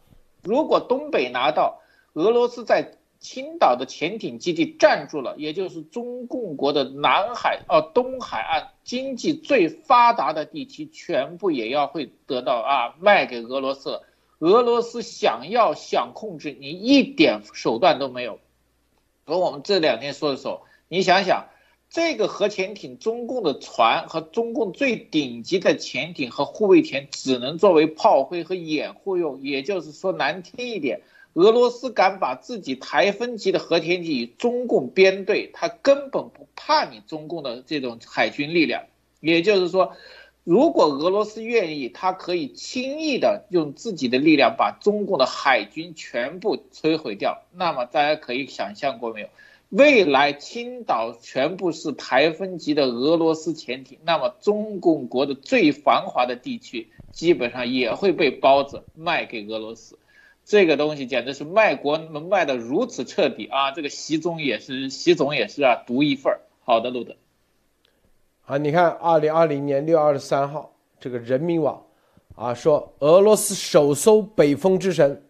[0.43, 1.81] 如果东北拿到，
[2.13, 14.03] 俄罗斯在青岛的潜艇基地占住了，也就是中共国的南海哦东海岸经济最发达的地区，全部也要会得到啊卖给俄罗斯了。
[14.39, 18.39] 俄罗斯想要想控制你一点手段都没有，
[19.25, 21.49] 和我们这两天说的时候，你想想，
[21.89, 31.01] 这个核潜艇，中共的船和中共最顶级的潜艇和护卫舰只能作为炮灰和掩护用，也就是说难听一点，
[31.33, 38.85] 俄罗斯敢把自己台风级的核潜艇与中共编队，他根本不怕你中共的这种海军力量，
[39.19, 39.93] 也就是说。
[40.43, 47.43] 如果俄罗斯愿意，他可以轻易的用自己的力量把中共的海军全部摧毁掉。
[47.53, 49.27] 那么大家可以想象过没有？
[49.69, 59.99] 未来青岛全部是台风级的俄罗斯潜艇，那么中共国的最繁华的地区基本上也会被包子卖给俄罗斯。
[60.43, 63.69] 这个东西简直是卖国能卖的如此彻底啊！
[63.69, 66.41] 这个习总也是，习总也是啊，独一份儿。
[66.63, 67.15] 好的，路德。
[68.49, 71.79] 啊，你看，二零二零年六月二十三号，这个人民网，
[72.33, 75.23] 啊，说俄罗斯首艘北风之神，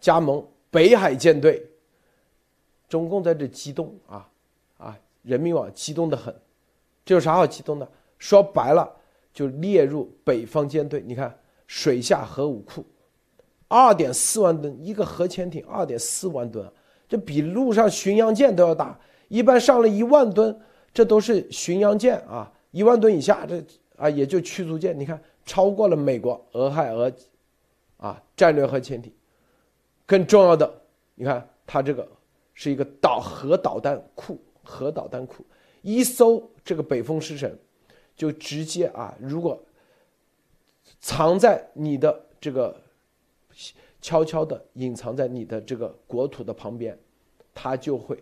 [0.00, 1.64] 加盟北海舰队。
[2.88, 4.28] 中共在这激动啊，
[4.76, 6.34] 啊，人民网激动的很，
[7.04, 7.88] 这有啥好激动的？
[8.18, 8.92] 说白了，
[9.32, 11.00] 就列入北方舰队。
[11.06, 11.32] 你看，
[11.68, 12.84] 水下核武库，
[13.68, 16.68] 二点四万吨一个核潜艇，二点四万吨，
[17.08, 18.98] 这比陆上巡洋舰都要大，
[19.28, 20.60] 一般上了一万吨。
[20.98, 23.64] 这都是巡洋舰啊，一万吨以下，这
[23.96, 24.98] 啊也就驱逐舰。
[24.98, 27.08] 你看，超过了美国俄亥俄，
[27.98, 29.12] 啊战略核潜艇。
[30.04, 30.68] 更重要的，
[31.14, 32.04] 你看它这个
[32.52, 35.46] 是一个导核导弹库，核导弹库。
[35.82, 37.56] 一艘这个北风狮神，
[38.16, 39.56] 就直接啊，如果
[40.98, 42.74] 藏在你的这个
[44.00, 46.98] 悄悄的隐藏在你的这个国土的旁边，
[47.54, 48.20] 它就会。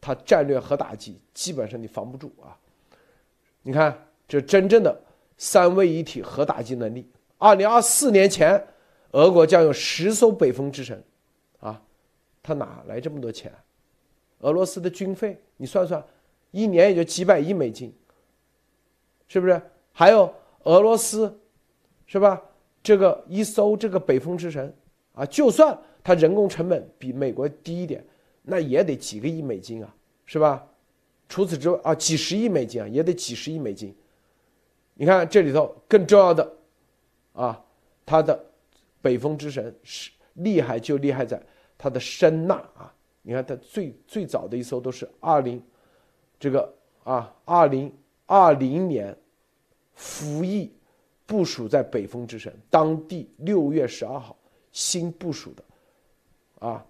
[0.00, 2.56] 它战略核打击基本上你防不住啊！
[3.62, 5.00] 你看，这真正的
[5.36, 7.06] 三位一体核打击能力。
[7.36, 8.66] 二零二四年前，
[9.10, 11.04] 俄国将有十艘北风之神，
[11.60, 11.82] 啊，
[12.42, 13.52] 他哪来这么多钱？
[14.38, 16.02] 俄罗斯的军费你算算，
[16.52, 17.92] 一年也就几百亿美金，
[19.26, 19.60] 是不是？
[19.92, 21.40] 还有俄罗斯，
[22.06, 22.40] 是吧？
[22.82, 24.72] 这个一艘这个北风之神，
[25.12, 28.02] 啊，就算它人工成本比美国低一点。
[28.48, 29.94] 那也得几个亿美金啊，
[30.24, 30.66] 是吧？
[31.28, 33.94] 除此之外啊，几十亿美金啊，也得几十亿美金。
[34.94, 36.56] 你看这里头更重要的，
[37.34, 37.62] 啊，
[38.06, 38.42] 它的
[39.02, 41.40] 北风之神是厉害就厉害在
[41.76, 42.92] 它的声呐啊！
[43.20, 45.62] 你看它最最早的一艘都是二零，
[46.40, 47.92] 这个啊，二零
[48.24, 49.14] 二零年
[49.94, 50.72] 服役
[51.26, 54.34] 部署在北风之神，当地六月十二号
[54.72, 55.64] 新部署的，
[56.66, 56.86] 啊，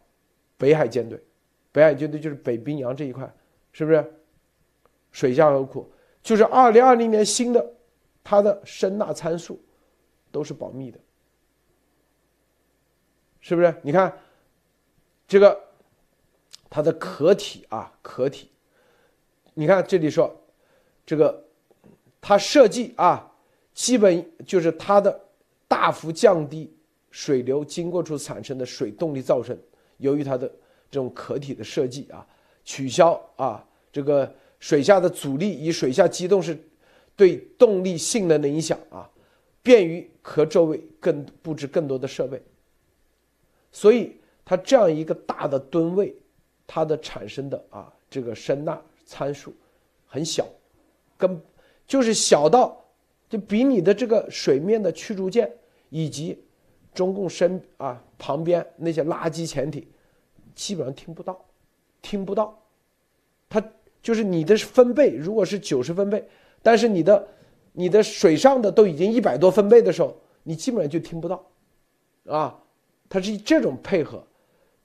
[0.56, 1.20] 北海舰队。
[1.70, 3.30] 北海舰队就是北冰洋这一块，
[3.72, 4.14] 是不是？
[5.10, 5.90] 水下核库
[6.22, 7.72] 就是二零二零年新的，
[8.22, 9.58] 它的声呐参数
[10.30, 10.98] 都是保密的，
[13.40, 13.74] 是不是？
[13.82, 14.16] 你看
[15.26, 15.58] 这个
[16.68, 18.50] 它的壳体啊，壳体，
[19.54, 20.38] 你看这里说
[21.06, 21.44] 这个
[22.20, 23.32] 它设计啊，
[23.72, 25.18] 基本就是它的
[25.66, 26.70] 大幅降低
[27.10, 29.58] 水流经过处产生的水动力噪声，
[29.96, 30.50] 由于它的。
[30.90, 32.26] 这种壳体的设计啊，
[32.64, 36.58] 取消啊，这个水下的阻力与水下机动是
[37.14, 39.08] 对动力性能的影响啊，
[39.62, 42.42] 便于壳周围更布置更多的设备。
[43.70, 46.14] 所以它这样一个大的吨位，
[46.66, 49.54] 它的产生的啊这个声呐参数
[50.06, 50.46] 很小，
[51.16, 51.40] 跟
[51.86, 52.82] 就是小到
[53.28, 55.50] 就比你的这个水面的驱逐舰
[55.90, 56.42] 以及
[56.94, 59.86] 中共身啊旁边那些垃圾潜艇，
[60.58, 61.46] 基本上听不到，
[62.02, 62.60] 听不到。
[63.48, 63.62] 它
[64.02, 66.28] 就是你的分贝，如果是九十分贝，
[66.62, 67.28] 但是你的
[67.72, 71.46] 你的水上的都已经一百多分贝的时候，你基本上就听不到，
[72.26, 72.60] 啊，
[73.08, 74.26] 它是这种配合，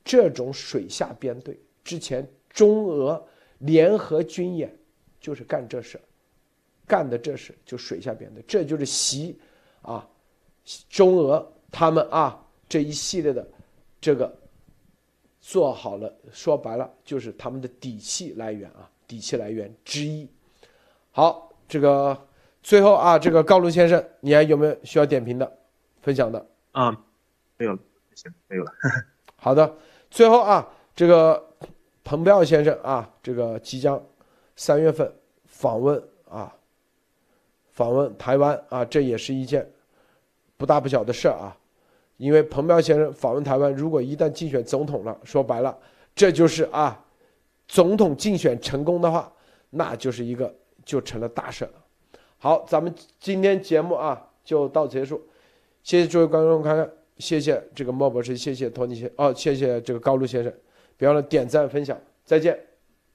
[0.04, 3.26] 这种水下编队之前中俄
[3.58, 4.72] 联合军演
[5.20, 6.00] 就是干这事。
[6.86, 9.40] 干的这事就水下编队，这就是习
[9.82, 10.08] 啊，
[10.90, 13.48] 中俄他们啊这一系列的
[14.00, 14.38] 这个
[15.46, 20.26] 做好了，说白了就是他们的底气来源啊，底气来源之一。
[21.12, 22.18] 好，这个
[22.62, 25.58] 最后啊，这个高卢先生，你还有没有需要点评的、
[26.02, 26.48] 分享的？
[26.72, 26.98] 啊，
[27.58, 27.80] 没有了，
[28.16, 28.72] 行，没有了。
[29.36, 29.76] 好的，
[30.10, 30.66] 最后啊，
[30.96, 31.46] 这个
[32.06, 34.02] 彭彪先生啊，这个即将
[34.56, 35.14] 三月份
[35.46, 36.56] 访问啊。
[37.74, 39.70] 访问台湾啊，这也是一件
[40.56, 41.58] 不大不小的事啊。
[42.18, 45.78] 因为彭彪先生访问台湾，如果一旦竞选总统了，说白了，
[46.16, 47.04] 这就是啊，
[47.68, 49.32] 总统竞选成功的话，
[49.72, 50.54] 那就是一个
[50.86, 51.72] 就成了大事了。
[52.38, 55.22] 好，咱们今天节目啊就到此结束，
[55.82, 60.54] 谢谢诸位观众看看，谢谢这个莫博士，谢谢托尼先哦，谢谢这个高露先生，
[60.98, 62.73] 别忘了点赞分享，再见。